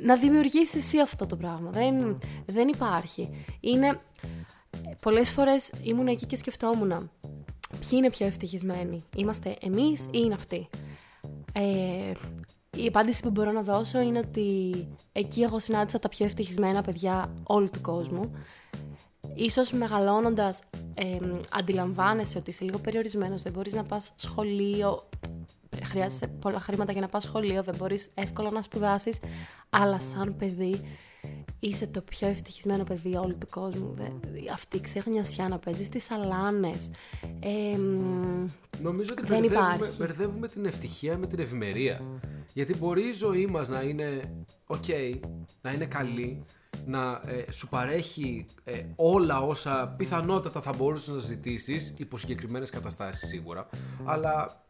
[0.00, 1.70] να δημιουργήσεις εσύ αυτό το πράγμα.
[1.70, 3.44] Δεν, δεν υπάρχει.
[3.60, 4.00] Είναι.
[5.00, 7.10] Πολλές φορές ήμουν εκεί και σκεφτόμουν
[7.70, 9.04] ποιοι είναι πιο ευτυχισμένοι.
[9.16, 10.68] Είμαστε εμείς ή είναι αυτοί;
[11.52, 12.12] Ε,
[12.76, 17.34] η απάντηση που μπορώ να δώσω είναι ότι εκεί εγώ συνάντησα τα πιο ευτυχισμένα παιδιά
[17.42, 18.32] όλου του κόσμου.
[19.34, 20.60] Ίσως μεγαλώνοντας
[20.94, 21.18] ε,
[21.50, 25.08] αντιλαμβάνεσαι ότι είσαι λίγο περιορισμένος, δεν μπορείς να πας σχολείο,
[25.84, 29.18] χρειάζεσαι πολλά χρήματα για να πας σχολείο, δεν μπορείς εύκολα να σπουδάσεις,
[29.70, 30.80] αλλά σαν παιδί
[31.60, 33.94] είσαι το πιο ευτυχισμένο παιδί όλου του κόσμου.
[34.52, 36.74] Αυτή η ξέχνιασιά να παίζεις στις αλάνε.
[37.40, 37.76] Ε,
[38.82, 42.00] Νομίζω ότι δεν μπερδεύουμε, μπερδεύουμε την ευτυχία με την ευημερία.
[42.52, 44.20] Γιατί μπορεί η ζωή μας να είναι
[44.66, 45.18] ok,
[45.62, 46.44] να είναι καλή,
[46.86, 53.28] να ε, σου παρέχει ε, όλα όσα πιθανότατα θα μπορούσες να ζητήσεις υπό συγκεκριμένες καταστάσεις
[53.28, 53.68] σίγουρα.
[54.04, 54.64] Αλλά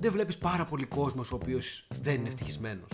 [0.00, 2.88] δεν βλέπεις πάρα πολύ κόσμος ο οποίος δεν είναι ευτυχισμένος.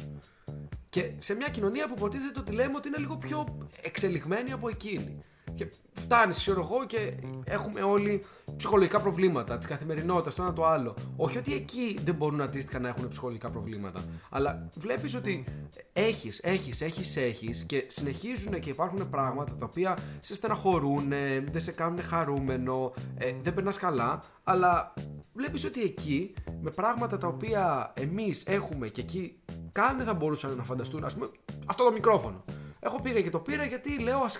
[0.94, 3.46] Και σε μια κοινωνία που υποτίθεται ότι λέμε ότι είναι λίγο πιο
[3.82, 5.22] εξελιγμένη από εκείνη.
[5.54, 7.12] Και φτάνεις, ξέρω εγώ, και
[7.44, 8.24] έχουμε όλοι
[8.56, 10.94] ψυχολογικά προβλήματα της καθημερινότητας, το ένα το άλλο.
[11.16, 14.04] Όχι ότι εκεί δεν μπορούν αντίστοιχα να έχουν ψυχολογικά προβλήματα.
[14.30, 15.44] Αλλά βλέπεις ότι
[15.92, 21.08] έχεις, έχεις, έχεις, έχεις και συνεχίζουν και υπάρχουν πράγματα τα οποία σε στεναχωρούν,
[21.50, 24.22] δεν σε κάνουν χαρούμενο, ε, δεν περνάς καλά.
[24.44, 24.94] Αλλά
[25.32, 29.36] βλέπεις ότι εκεί με πράγματα τα οποία εμείς έχουμε και εκεί
[29.74, 31.30] καν δεν θα μπορούσαν να φανταστούν, ας πούμε,
[31.66, 32.44] αυτό το μικρόφωνο.
[32.80, 34.38] Έχω πήγα και το πήρα γιατί λέω ας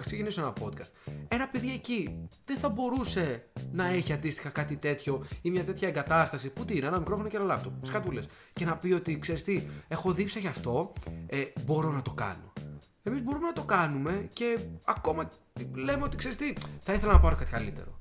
[0.00, 1.12] ξεκινήσω ένα podcast.
[1.28, 6.50] Ένα παιδί εκεί δεν θα μπορούσε να έχει αντίστοιχα κάτι τέτοιο ή μια τέτοια εγκατάσταση.
[6.50, 7.86] Πού τι είναι, ένα μικρόφωνο και ένα λάπτοπ.
[7.86, 8.26] Σκατούλες.
[8.52, 10.92] Και να πει ότι ξέρεις τι, έχω δίψα γι' αυτό,
[11.26, 12.52] ε, μπορώ να το κάνω.
[13.02, 15.28] Εμείς μπορούμε να το κάνουμε και ακόμα
[15.74, 16.52] λέμε ότι ξέρεις τι,
[16.82, 18.00] θα ήθελα να πάρω κάτι καλύτερο.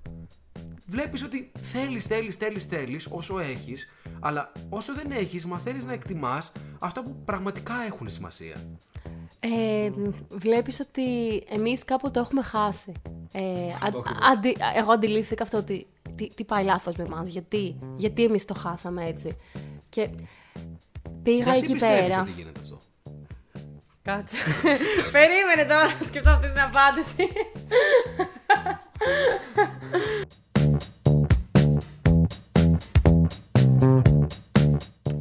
[0.85, 3.87] Βλέπεις ότι θέλεις, θέλεις, θέλεις, θέλεις όσο έχεις,
[4.19, 8.55] αλλά όσο δεν έχεις, μαθαίνεις να εκτιμάς αυτά που πραγματικά έχουν σημασία.
[9.39, 9.91] Ε,
[10.29, 12.91] βλέπεις ότι εμείς κάπου το έχουμε χάσει.
[13.31, 13.41] Ε,
[14.31, 18.53] αντι, εγώ αντιλήφθηκα αυτό ότι τι, τι πάει λάθος με εμάς, γιατί, γιατί εμείς το
[18.53, 19.37] χάσαμε έτσι.
[19.89, 20.09] Και
[21.23, 22.21] πήγα γιατί εκεί πέρα.
[22.21, 22.79] ότι γίνεται αυτό;
[24.01, 24.37] Κάτσε.
[25.11, 27.27] Περίμενε τώρα να σκεφτώ αυτή την απάντηση.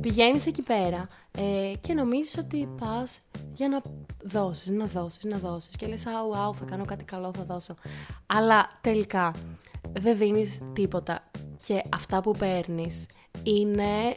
[0.01, 1.07] Πηγαίνεις εκεί πέρα
[1.39, 3.19] ε, και νομίζεις ότι πας
[3.55, 3.83] για να
[4.23, 7.75] δώσεις, να δώσεις, να δώσεις και λες αου, αου, θα κάνω κάτι καλό, θα δώσω.
[8.27, 9.35] Αλλά τελικά
[9.93, 11.31] δεν δίνεις τίποτα
[11.67, 13.07] και αυτά που παίρνεις
[13.43, 14.17] είναι,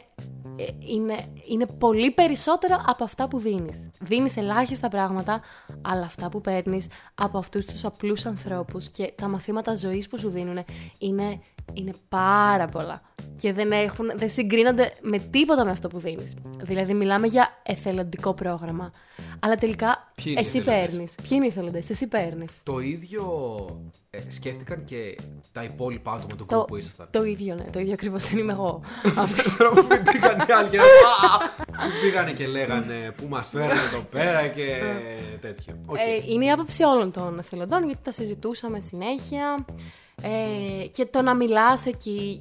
[0.56, 3.90] ε, είναι, είναι πολύ περισσότερα από αυτά που δίνεις.
[4.00, 5.40] Δίνεις ελάχιστα πράγματα,
[5.82, 10.28] αλλά αυτά που παίρνεις από αυτούς τους απλούς ανθρώπους και τα μαθήματα ζωής που σου
[10.28, 10.64] δίνουν
[10.98, 11.40] είναι,
[11.72, 13.02] είναι πάρα πολλά
[13.36, 16.34] και δεν, έχουν, δεν συγκρίνονται με τίποτα με αυτό που δίνεις.
[16.62, 18.92] Δηλαδή μιλάμε για εθελοντικό πρόγραμμα.
[19.40, 21.14] Αλλά τελικά εσύ παίρνεις.
[21.14, 22.60] Ποιοι είναι οι ηθελοντέ, εσύ παίρνεις.
[22.62, 23.24] Το ίδιο
[24.10, 25.16] ε, σκέφτηκαν και
[25.52, 27.64] τα υπόλοιπα άτομα του κρού που ήσασταν; Το ίδιο, ναι.
[27.72, 28.80] Το ίδιο ακριβώς δεν είμαι εγώ.
[29.18, 30.78] Αυτό που πήγαν οι άλλοι και
[32.02, 34.80] πήγανε και λέγανε πού μας φέρανε εδώ πέρα και
[35.40, 35.74] τέτοιο.
[35.96, 39.64] Ε, είναι η άποψη όλων των εθελοντών γιατί τα συζητούσαμε συνέχεια.
[40.22, 42.40] Ε, και το να μιλάς εκεί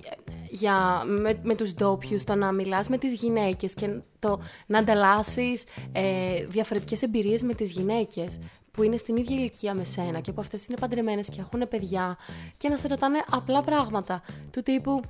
[0.49, 5.63] για, με, με τους ντόπιους, το να μιλάς με τις γυναίκες και το να ανταλλάσσεις
[5.91, 8.39] ε, διαφορετικές εμπειρίες με τις γυναίκες
[8.71, 12.17] που είναι στην ίδια ηλικία με σένα και που αυτές είναι παντρεμένες και έχουν παιδιά
[12.57, 15.01] και να σε ρωτάνε απλά πράγματα του τύπου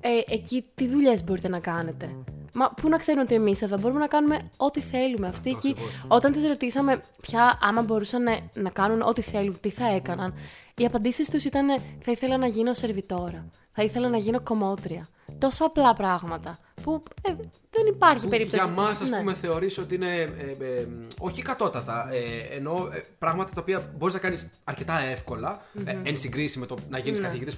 [0.00, 2.14] ε, εκεί τι δουλειές μπορείτε να κάνετε;
[2.54, 5.28] Μα πού να ξέρουν ότι εμείς εδώ μπορούμε να κάνουμε ό,τι θέλουμε.
[5.28, 5.76] Αυτοί εκεί,
[6.08, 10.34] όταν τις ρωτήσαμε πια άμα μπορούσαν να, να κάνουν ό,τι θέλουν, τι θα έκαναν,
[10.76, 11.68] οι απαντήσεις τους ήταν
[12.00, 13.50] Θα ήθελα να γίνω σερβιτόρα.
[13.72, 15.08] Θα ήθελα να γίνω κομμότρια.
[15.38, 16.58] Τόσο απλά πράγματα.
[16.82, 17.34] Που ε,
[17.70, 18.64] δεν υπάρχει περίπτωση.
[18.64, 19.18] Για μας, ας ναι.
[19.18, 20.86] πούμε, θεωρείς ότι είναι ε, ε,
[21.18, 22.08] όχι κατώτατα.
[22.12, 25.96] Ε, ενώ ε, πράγματα τα οποία μπορείς να κάνεις αρκετά εύκολα, mm-hmm.
[26.02, 27.22] εν συγκρίση με το να γίνεις mm-hmm.
[27.22, 27.54] καθηγητής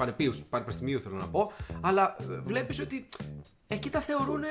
[0.49, 1.53] πανεπιστημίου, θέλω να πω.
[1.81, 3.09] Αλλά βλέπεις ότι
[3.67, 4.43] εκεί τα θεωρούν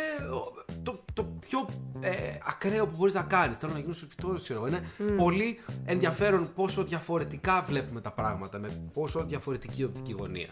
[0.83, 1.65] το, το πιο
[1.99, 2.11] ε,
[2.47, 3.57] ακραίο που μπορείς να κάνεις.
[3.57, 4.67] Θέλω να γίνω σοφιτό, ξέρω.
[4.67, 4.81] Είναι
[5.17, 10.49] πολύ ενδιαφέρον πόσο διαφορετικά βλέπουμε τα πράγματα, με πόσο διαφορετική οπτική γωνία.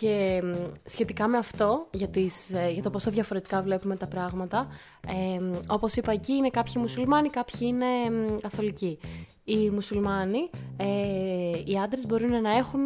[0.00, 0.42] Και
[0.84, 4.68] σχετικά με αυτό, για, τις, ε, για το πόσο διαφορετικά βλέπουμε τα πράγματα,
[5.08, 7.86] ε, όπως είπα εκεί είναι κάποιοι μουσουλμάνοι, κάποιοι είναι
[8.42, 8.98] καθολικοί.
[9.44, 10.86] Οι μουσουλμάνοι, ε,
[11.64, 12.80] οι άντρες μπορούν να έχουν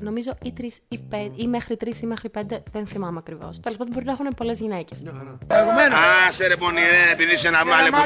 [0.00, 3.60] νομίζω ή τρεις ή, πέ, ή μέχρι τρεις ή μέχρι πέντε, δεν θυμάμαι ακριβώς.
[3.60, 5.02] Τέλος πάντων, μπορεί να έχουν πολλές γυναίκες.
[5.02, 7.96] Α, σε ρε πονηρέ, επειδή είσαι ένα μάλε που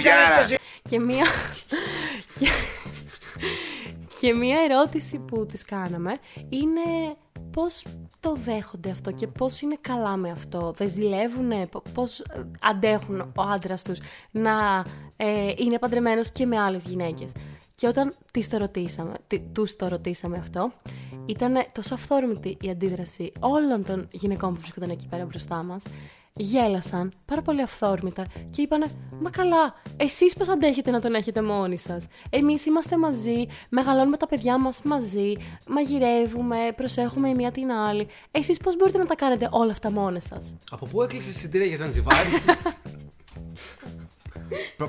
[0.89, 1.25] Και μία.
[4.21, 6.19] και μία ερώτηση που τις κάναμε
[6.49, 7.17] είναι
[7.53, 7.85] πώς
[8.21, 11.53] το δέχονται αυτό και πώς είναι καλά με αυτό; Δεν ζηλεύουν,
[11.95, 13.99] πώς ε, αντέχουν ο άντρας τους
[14.31, 14.85] να
[15.17, 17.33] ε, είναι παντρεμένος και με άλλες γυναίκες;
[17.75, 19.13] Και όταν τις το ρωτήσαμε,
[19.53, 20.73] τους το ρωτήσαμε αυτό,
[21.27, 25.83] ήταν τόσο αυθόρμητη η αντίδραση όλων των γυναικών που βρίσκονταν εκεί πέρα μπροστά μας.
[26.33, 28.87] Γέλασαν πάρα πολύ αυθόρμητα και είπανε
[29.21, 34.27] «Μα καλά, εσείς πώς αντέχετε να τον έχετε μόνοι σας; Εμείς είμαστε μαζί, μεγαλώνουμε τα
[34.27, 35.33] παιδιά μας μαζί,
[35.69, 38.07] μαγειρεύουμε, προσέχουμε η μία την άλλη.
[38.31, 40.55] Εσείς πώς μπορείτε να τα κάνετε όλα αυτά μόνοι σας».
[40.71, 42.29] Από πού έκλεισε εισιτήρια για Ζανζιβάρι.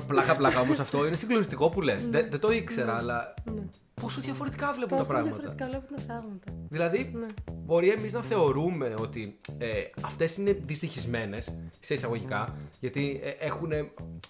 [0.06, 2.06] πλάκα πλάκα όμως αυτό είναι συγκλονιστικό που λες.
[2.08, 3.34] Δεν, δεν το ήξερα, αλλά.
[3.54, 3.62] Ναι.
[4.00, 5.36] Πόσο διαφορετικά βλέπουν Πόσο τα πράγματα.
[5.36, 6.52] διαφορετικά βλέπουν τα πράγματα.
[6.68, 7.26] Δηλαδή, ναι.
[7.64, 13.70] μπορεί εμείς να θεωρούμε ότι ε, αυτές είναι δυστυχισμένες, σε εισαγωγικά, γιατί ε, έχουν,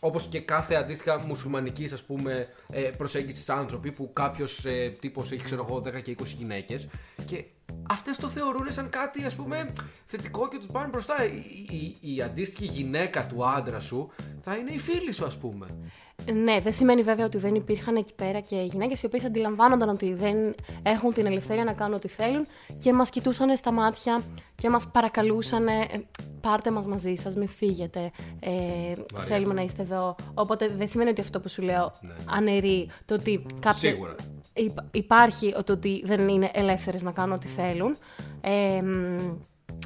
[0.01, 5.45] όπως και κάθε αντίστοιχα μουσουλμανική ας πούμε, ε, προσέγγιση άνθρωποι, που κάποιος ε, τύπος έχει,
[5.45, 6.89] ξέρω εγώ, 10 και 20 γυναίκες.
[7.27, 7.45] Και
[7.91, 9.73] αυτές το θεωρούν σαν κάτι ας πούμε
[10.07, 11.25] θετικό και του πάνε μπροστά.
[11.25, 14.11] Η, η, η, αντίστοιχη γυναίκα του άντρα σου
[14.41, 15.67] θα είναι η φίλη σου, ας πούμε.
[16.33, 20.15] Ναι, δεν σημαίνει βέβαια ότι δεν υπήρχαν εκεί πέρα και γυναίκες οι οποίες αντιλαμβάνονταν ότι
[20.15, 22.47] δεν έχουν την ελευθερία να κάνουν ό,τι θέλουν
[22.79, 24.23] και μας κοιτούσαν στα μάτια
[24.55, 25.67] και μας παρακαλούσαν.
[25.67, 25.87] Ε,
[26.41, 28.11] πάρτε μας μαζί σας, μην φύγετε,
[28.41, 28.51] ε,
[29.27, 30.17] θέλουμε να είστε εδώ.
[30.35, 32.15] Οπότε δεν σημαίνει ότι αυτό που σου λέω ναι.
[32.27, 33.91] αναιρεί το ότι κάποιοι...
[33.91, 34.15] Σίγουρα.
[34.91, 37.97] Υπάρχει το ότι δεν είναι ελεύθερες να κάνουν ό,τι θέλουν.
[38.41, 38.83] Ε,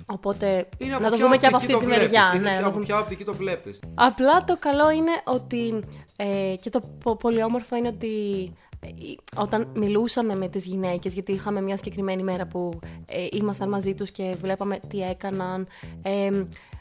[0.06, 2.32] Οπότε είναι να το δούμε και από αυτή τη μεριά.
[2.34, 3.80] Είναι ναι, από ποια οπτική το βλέπεις.
[3.94, 5.84] Απλά το καλό είναι ότι.
[6.18, 6.80] Ε, και το
[7.18, 8.88] πολύ όμορφο είναι ότι ε,
[9.36, 14.10] όταν μιλούσαμε με τις γυναίκες, γιατί είχαμε μια συγκεκριμένη μέρα που ε, ήμασταν μαζί τους
[14.10, 15.66] και βλέπαμε τι έκαναν,
[16.02, 16.30] ε,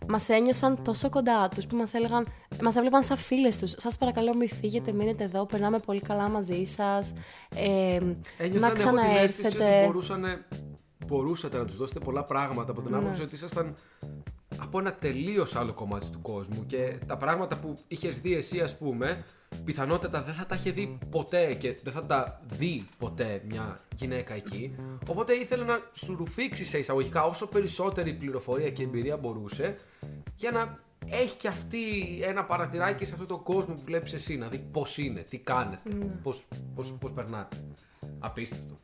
[0.08, 2.28] μας ένιωσαν τόσο κοντά τους που μας έλεγαν,
[2.62, 3.74] μας έβλεπαν σαν φίλες τους.
[3.78, 7.14] Σας παρακαλώ μην φύγετε, μείνετε εδώ, περνάμε πολύ καλά μαζί σας,
[7.56, 7.99] ε,
[8.60, 9.64] να ξαναέρθετε.
[9.64, 10.45] Ότι μπορούσαν
[11.06, 12.97] μπορούσατε να τους δώσετε πολλά πράγματα από την ναι.
[12.97, 13.76] άποψη ότι ήσασταν
[14.58, 18.78] από ένα τελείως άλλο κομμάτι του κόσμου και τα πράγματα που είχες δει εσύ, ας
[18.78, 19.24] πούμε,
[19.66, 24.34] πιθανότατα δεν θα τα είχε δει ποτέ και δεν θα τα δει ποτέ μια γυναίκα
[24.34, 24.76] εκεί.
[25.10, 29.76] Οπότε ήθελε να σου ρουφήξεις σε εισαγωγικά όσο περισσότερη πληροφορία και εμπειρία μπορούσε
[30.36, 30.80] για να
[31.10, 31.80] έχει και αυτή
[32.22, 35.89] ένα παραθυράκι σε αυτόν τον κόσμο που βλέπεις εσύ, να δει πώς είναι, τι κάνετε,
[35.89, 36.06] mm.
[36.24, 36.45] πώς,
[36.76, 37.58] πώς, πώς περνάτε.
[38.20, 38.80] Απίστευτο.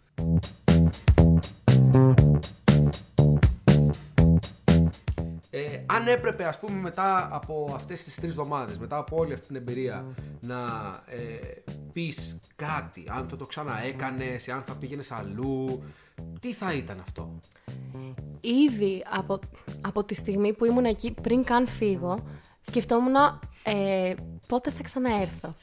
[5.54, 9.48] Ε, αν έπρεπε ας πούμε μετά από αυτές τις τρεις εβδομάδες, μετά από όλη αυτή
[9.48, 10.06] την εμπειρία
[10.40, 10.58] να
[11.06, 11.62] ε,
[11.94, 15.84] πεις κάτι, αν θα το ξαναέκανες, αν θα πήγαινες αλλού,
[16.40, 17.40] τι θα ήταν αυτό;
[18.42, 19.40] Ήδη από,
[19.82, 22.24] από τη στιγμή που ήμουν εκεί πριν καν φύγω,
[22.62, 23.16] σκεφτόμουν
[23.64, 24.14] ε,
[24.48, 25.56] πότε θα ξαναέρθω.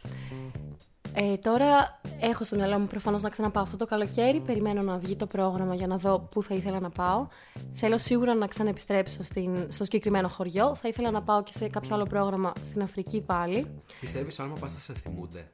[1.15, 4.41] Ε, τώρα έχω στο μυαλό μου προφανώς να ξαναπάω αυτό το καλοκαίρι.
[4.41, 7.27] Περιμένω να βγει το πρόγραμμα για να δω πού θα ήθελα να πάω.
[7.73, 10.75] Θέλω σίγουρα να ξαναεπιστρέψω στην, στο συγκεκριμένο χωριό.
[10.75, 13.67] Θα ήθελα να πάω και σε κάποιο άλλο πρόγραμμα στην Αφρική πάλι.
[14.01, 15.51] Πιστεύεις άμα πας θα σε θυμούνται;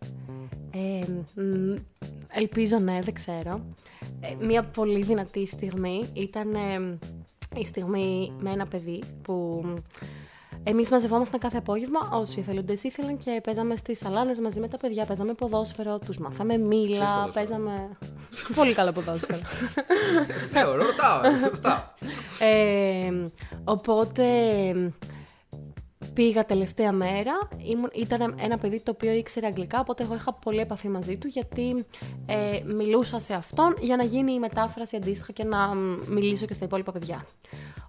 [0.71, 1.01] Ε,
[2.29, 3.67] ελπίζω ναι, δεν ξέρω.
[4.21, 6.99] Ε, μια πολύ δυνατή στιγμή ήταν ε,
[7.57, 9.65] η στιγμή με ένα παιδί που
[10.67, 15.05] Εμείς μαζευόμασταν κάθε απόγευμα όσοι εθελοντέ ήθελαν και παίζαμε στις σαλάνες μαζί με τα παιδιά.
[15.05, 17.97] Παίζαμε ποδόσφαιρο, τους μάθαμε μήλα, παίζαμε.
[18.55, 19.39] Πολύ καλό ποδόσφαιρο.
[20.53, 21.83] Ναι, ρωτάω, ρωτάω.
[22.39, 23.29] Ε,
[23.65, 24.25] οπότε
[26.15, 27.33] πήγα τελευταία μέρα.
[27.93, 31.87] ήταν ένα παιδί το οποίο ήξερε αγγλικά, οπότε εγώ είχα πολύ επαφή μαζί του γιατί
[32.27, 35.75] ε, μιλούσα σε αυτόν για να γίνει η μετάφραση αντίστοιχα και να
[36.09, 37.25] μιλήσω και στα υπόλοιπα παιδιά.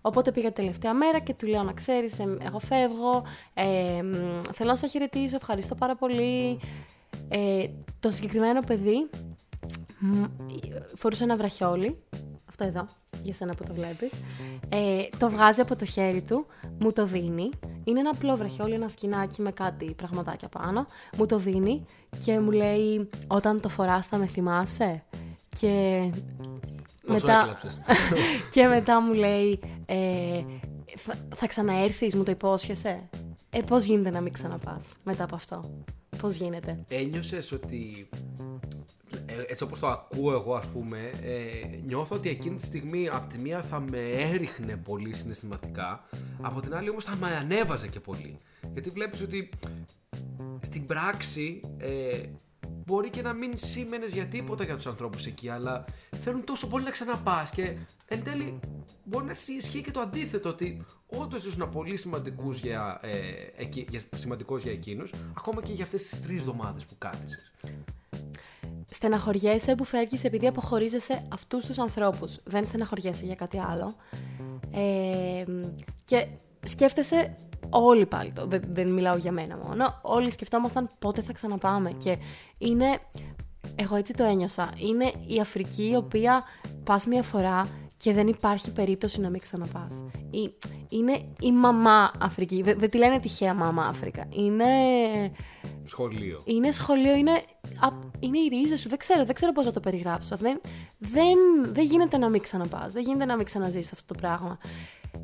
[0.05, 3.23] Οπότε πήγα τελευταία μέρα και του λέω να ξέρεις, εγώ φεύγω.
[3.53, 4.01] Ε,
[4.51, 6.59] θέλω να σε χαιρετήσω, ευχαριστώ πάρα πολύ.
[7.29, 7.67] Ε,
[7.99, 9.09] το συγκεκριμένο παιδί
[10.95, 12.03] φορούσε ένα βραχιόλι.
[12.49, 12.85] Αυτό εδώ,
[13.23, 14.11] για σένα που το βλέπεις.
[14.69, 16.45] Ε, το βγάζει από το χέρι του,
[16.79, 17.49] μου το δίνει.
[17.83, 20.85] Είναι ένα απλό βραχιόλι, ένα σκηνάκι με κάτι πραγματάκια πάνω.
[21.17, 21.85] Μου το δίνει
[22.23, 25.03] και μου λέει όταν το φοράς θα με θυμάσαι.
[25.49, 26.03] Και
[27.07, 27.59] μετά...
[28.53, 30.43] και μετά μου λέει, ε,
[31.35, 33.09] θα, ξαναέρθεις, μου το υπόσχεσαι.
[33.49, 35.85] Ε, πώς γίνεται να μην ξαναπάς μετά από αυτό;
[36.17, 38.09] Πώς γίνεται; Ένιωσες ότι
[39.25, 43.27] ε, έτσι όπως το ακούω εγώ ας πούμε, ε, νιώθω ότι εκείνη τη στιγμή από
[43.27, 46.03] τη μία θα με έριχνε πολύ συναισθηματικά,
[46.41, 48.37] από την άλλη όμως θα με ανέβαζε και πολύ.
[48.73, 49.49] Γιατί βλέπεις ότι
[50.61, 52.19] στην πράξη ε,
[52.85, 55.85] μπορεί και να μην σήμαινες για τίποτα για τους ανθρώπους εκεί, αλλά
[56.21, 57.75] θέλουν τόσο πολύ να ξαναπάς και
[58.07, 58.59] εν τέλει
[59.03, 64.61] μπορεί να ισχύει και το αντίθετο, ότι όντως ήσουν πολύ σημαντικούς για, ε, για, σημαντικός
[64.61, 67.53] για εκείνους, ακόμα και για αυτές τις τρεις εβδομάδες που κάθισες.
[68.89, 72.39] Στεναχωριέσαι που φεύγεις επειδή αποχωρίζεσαι αυτούς τους ανθρώπους.
[72.43, 73.95] Δεν στεναχωριέσαι για κάτι άλλο.
[74.71, 75.43] Ε,
[76.05, 76.27] και
[76.65, 77.37] σκέφτεσαι
[77.69, 82.17] όλοι πάλι το, δεν, δεν μιλάω για μένα μόνο, όλοι σκεφτόμασταν πότε θα ξαναπάμε και
[82.57, 82.99] είναι,
[83.75, 86.43] εγώ έτσι το ένιωσα, είναι η Αφρική η οποία
[86.83, 90.03] πας μια φορά και δεν υπάρχει περίπτωση να μην ξαναπάς.
[90.89, 94.65] είναι η μαμά Αφρική, δεν, δεν τη λένε τυχαία μαμά Αφρικα, είναι...
[95.83, 96.41] Σχολείο.
[96.45, 97.43] Είναι σχολείο, είναι,
[98.19, 100.35] είναι η ρίζα σου, δεν ξέρω, δεν ξέρω πώς να το περιγράψω.
[100.35, 100.61] Δεν,
[100.97, 101.37] δεν,
[101.73, 104.57] δεν γίνεται να μην ξαναπάς, δεν γίνεται να μην ξαναζήσεις αυτό το πράγμα.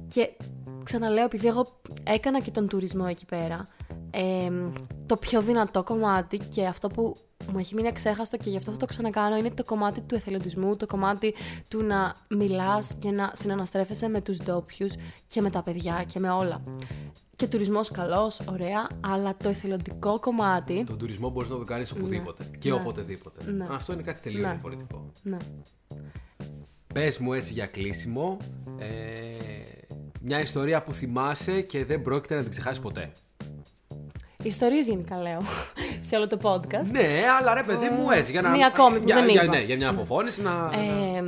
[0.08, 0.30] Και
[0.84, 3.68] ξαναλέω, επειδή εγώ έκανα και τον τουρισμό εκεί πέρα,
[5.06, 7.16] το πιο δυνατό κομμάτι και αυτό που
[7.52, 10.76] μου έχει μείνει αξέχαστο και γι' αυτό θα το ξανακάνω είναι το κομμάτι του εθελοντισμού,
[10.76, 11.34] το κομμάτι
[11.68, 14.88] του να μιλάς και να συναναστρέφεσαι με τους ντόπιου
[15.28, 16.64] και με τα παιδιά και με όλα.
[17.36, 20.84] Και τουρισμός καλός, ωραία, αλλά το εθελοντικό κομμάτι...
[20.84, 23.52] Τον τουρισμό μπορείς να το κάνεις οπουδήποτε ναι, και ναι, οποτεδήποτε.
[23.52, 23.68] Ναι.
[23.70, 24.52] Αυτό είναι κάτι τελείως ναι.
[24.52, 25.12] διαφορετικό.
[25.22, 25.38] Ναι.
[26.94, 28.38] Πες μου έτσι για κλείσιμο,
[28.78, 28.88] ε,
[30.22, 33.12] μια ιστορία που θυμάσαι και δεν πρόκειται να την ξεχάσεις ποτέ.
[34.44, 35.40] Ιστορίες γενικά λέω
[36.08, 36.88] σε όλο το podcast.
[36.92, 38.32] Ναι, αλλά ρε παιδί μου έτσι.
[38.32, 38.50] Για να...
[38.50, 40.70] Μία ακόμη που για, δεν για, ναι, για μια αποφώνηση να.
[40.74, 41.24] Ε,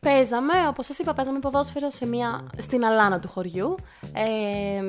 [0.00, 3.74] παίζαμε, όπως σας είπα, παίζαμε ποδόσφαιρο σε μια, στην αλάνα του χωριού.
[4.12, 4.82] Ε,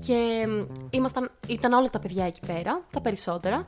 [0.00, 0.46] και
[0.90, 3.66] ήμασταν, ήταν όλα τα παιδιά εκεί πέρα, τα περισσότερα.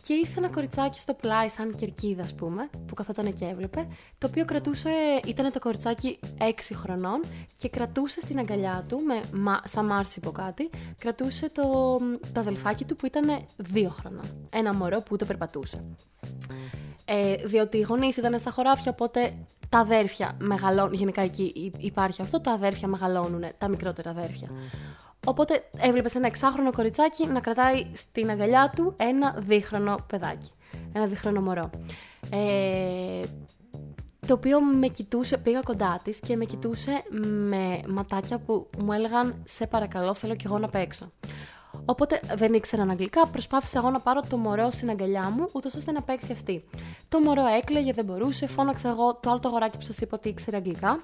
[0.00, 3.86] Και ήρθε ένα κοριτσάκι στο πλάι, σαν κερκίδα, ας πούμε, που καθόταν και έβλεπε,
[4.18, 4.90] το οποίο κρατούσε,
[5.26, 7.22] ήταν το κοριτσάκι 6 χρονών
[7.58, 9.00] και κρατούσε στην αγκαλιά του,
[9.30, 11.98] με, σαν μάρσιπο κάτι, κρατούσε το,
[12.32, 13.24] το αδελφάκι του που ήταν
[13.74, 14.48] 2 χρονών.
[14.50, 15.84] Ένα μωρό που ούτε περπατούσε.
[17.04, 19.34] Ε, διότι οι γονείς ήταν στα χωράφια, οπότε
[19.68, 20.92] τα αδέρφια μεγαλώνουν.
[20.94, 24.48] Γενικά εκεί υπάρχει αυτό, τα αδέρφια μεγαλώνουν, τα μικρότερα αδέρφια.
[25.24, 30.50] Οπότε έβλεπες ένα εξάχρονο κοριτσάκι να κρατάει στην αγκαλιά του ένα δίχρονο παιδάκι.
[30.92, 31.70] Ένα δίχρονο μωρό.
[32.30, 33.22] Ε,
[34.26, 37.02] το οποίο με κοιτούσε, πήγα κοντά της και με κοιτούσε
[37.48, 41.12] με ματάκια που μου έλεγαν «Σε παρακαλώ, θέλω κι εγώ να παίξω».
[41.84, 45.92] Οπότε δεν ήξεραν αγγλικά, προσπάθησα εγώ να πάρω το μωρό στην αγκαλιά μου, ούτως ώστε
[45.92, 46.64] να παίξει αυτή.
[47.08, 50.28] Το μωρό έκλαιγε, δεν μπορούσε, φώναξα εγώ το άλλο το αγοράκι που σας είπα ότι
[50.28, 51.02] ήξερε αγγλικά.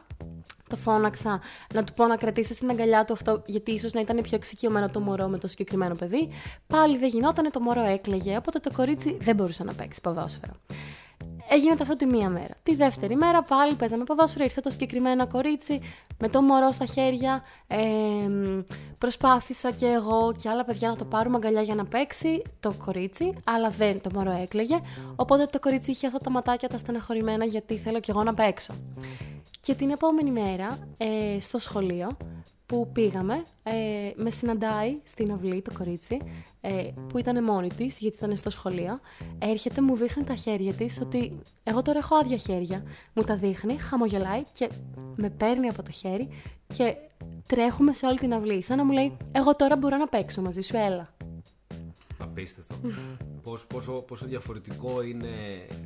[0.68, 1.40] Το φώναξα
[1.74, 4.90] να του πω να κρατήσει στην αγκαλιά του αυτό, γιατί ίσως να ήταν πιο εξοικειωμένο
[4.90, 6.28] το μωρό με το συγκεκριμένο παιδί.
[6.66, 10.52] Πάλι δεν γινόταν, το μωρό έκλαιγε, οπότε το κορίτσι δεν μπορούσε να παίξει ποδόσφαιρο.
[11.52, 12.54] Έγινε αυτό τη μία μέρα.
[12.62, 15.80] Τη δεύτερη μέρα πάλι παίζαμε ποδόσφαιρο, ήρθε το συγκεκριμένο κορίτσι
[16.18, 17.42] με το μωρό στα χέρια.
[17.66, 17.78] Ε,
[18.98, 23.34] προσπάθησα και εγώ και άλλα παιδιά να το πάρουμε αγκαλιά για να παίξει το κορίτσι,
[23.44, 24.80] αλλά δεν το μωρό έκλαιγε.
[25.16, 28.74] Οπότε το κορίτσι είχε αυτά τα ματάκια τα στεναχωρημένα γιατί θέλω κι εγώ να παίξω.
[29.60, 32.16] Και την επόμενη μέρα ε, στο σχολείο
[32.70, 33.72] που πήγαμε, ε,
[34.16, 36.18] με συναντάει στην αυλή το κορίτσι,
[36.60, 39.00] ε, που ήταν μόνη της, γιατί ήταν στο σχολείο.
[39.38, 42.82] Έρχεται, μου δείχνει τα χέρια της, ότι εγώ τώρα έχω άδεια χέρια.
[43.14, 44.70] Μου τα δείχνει, χαμογελάει και
[45.16, 46.28] με παίρνει από το χέρι
[46.66, 46.96] και
[47.46, 48.62] τρέχουμε σε όλη την αυλή.
[48.62, 51.14] Σαν να μου λέει, Εγώ τώρα μπορώ να παίξω μαζί σου, έλα.
[52.22, 52.74] Απίστευτο.
[53.42, 55.28] πόσο, πόσο, πόσο διαφορετικό είναι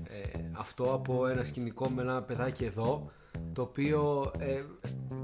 [0.08, 3.10] ε, αυτό από ένα σκηνικό με ένα παιδάκι εδώ
[3.52, 4.62] το οποίο ε,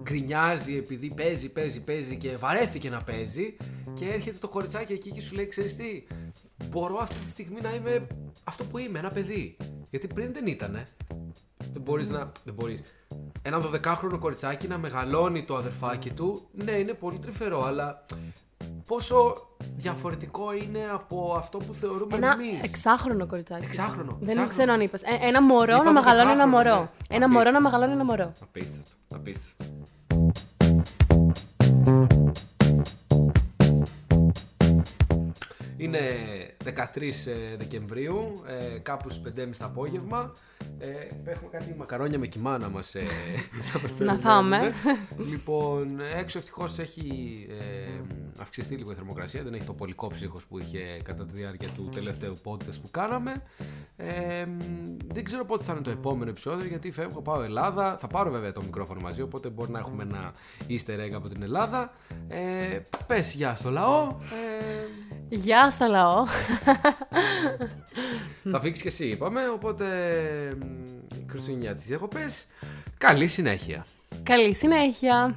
[0.03, 3.57] γκρινιάζει επειδή παίζει, παίζει, παίζει και βαρέθηκε να παίζει
[3.95, 6.05] και έρχεται το κοριτσάκι εκεί και σου λέει ξέρεις τι,
[6.69, 8.07] μπορώ αυτή τη στιγμή να είμαι
[8.45, 9.57] αυτό που είμαι, ένα παιδί.
[9.91, 10.87] Γιατί πριν δεν ήτανε.
[11.73, 12.33] Δεν μπορείς να...
[12.45, 12.83] Δεν μπορείς.
[13.43, 18.05] Ένα 12χρονο κοριτσάκι να μεγαλώνει το αδερφάκι του, ναι είναι πολύ τρυφερό, αλλά
[18.91, 22.55] πόσο διαφορετικό είναι από αυτό που θεωρούμε ένα εμείς.
[22.55, 23.65] Ένα εξάχρονο κοριτσάκι.
[23.65, 24.17] Εξάχρονο.
[24.21, 24.49] Δεν εξάχρονο.
[24.49, 25.03] ξέρω αν είπες.
[25.03, 26.79] Ε, ένα μωρό να μεγαλώνει ένα μωρό.
[26.81, 27.17] Ναι.
[27.17, 28.33] Ένα μωρό να μεγαλώνει ένα μωρό.
[28.43, 28.91] Απίστευτο.
[29.15, 29.65] Απίστευτο.
[35.77, 36.01] Είναι
[36.65, 40.33] 13 ε, Δεκεμβρίου, ε, κάπους στις 5.30 το απόγευμα.
[40.83, 43.03] Ε, έχουμε κάτι μακαρόνια με κοιμά να μας ε,
[43.99, 44.73] να φάμε.
[45.29, 48.01] λοιπόν, έξω ευτυχώς έχει ε,
[48.39, 49.43] αυξηθεί λίγο η θερμοκρασία.
[49.43, 53.43] Δεν έχει το πολικό ψύχος που είχε κατά τη διάρκεια του τελευταίου podcast που κάναμε.
[53.97, 54.47] Ε,
[55.07, 57.97] δεν ξέρω πότε θα είναι το επόμενο επεισόδιο γιατί φεύγω, πάω Ελλάδα.
[58.01, 60.33] Θα πάρω βέβαια το μικρόφωνο μαζί, οπότε μπορεί να έχουμε ένα
[60.69, 61.93] easter egg από την Ελλάδα.
[62.29, 64.17] Ε, πες γεια στο λαό.
[64.21, 66.25] Ε, Γεια στο λαό.
[68.51, 69.49] Θα φύγεις και εσύ, είπαμε.
[69.49, 69.87] Οπότε.
[71.29, 72.47] Χριστουγεννιάτικες διακοπές.
[72.99, 73.85] Καλή συνέχεια.
[74.23, 75.37] Καλή συνέχεια.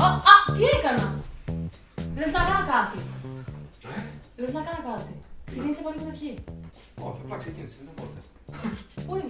[0.00, 1.14] Α, τι έκανα!
[2.16, 2.98] Λες να κάνω κάτι.
[3.84, 5.12] Ε; Λες να κάνω κάτι.
[5.44, 6.34] Ξεκίνησε από την αρχή.
[7.00, 7.76] Όχι, απλά ξεκίνησε.
[7.80, 8.28] Είναι podcast.
[9.06, 9.28] Πού είναι;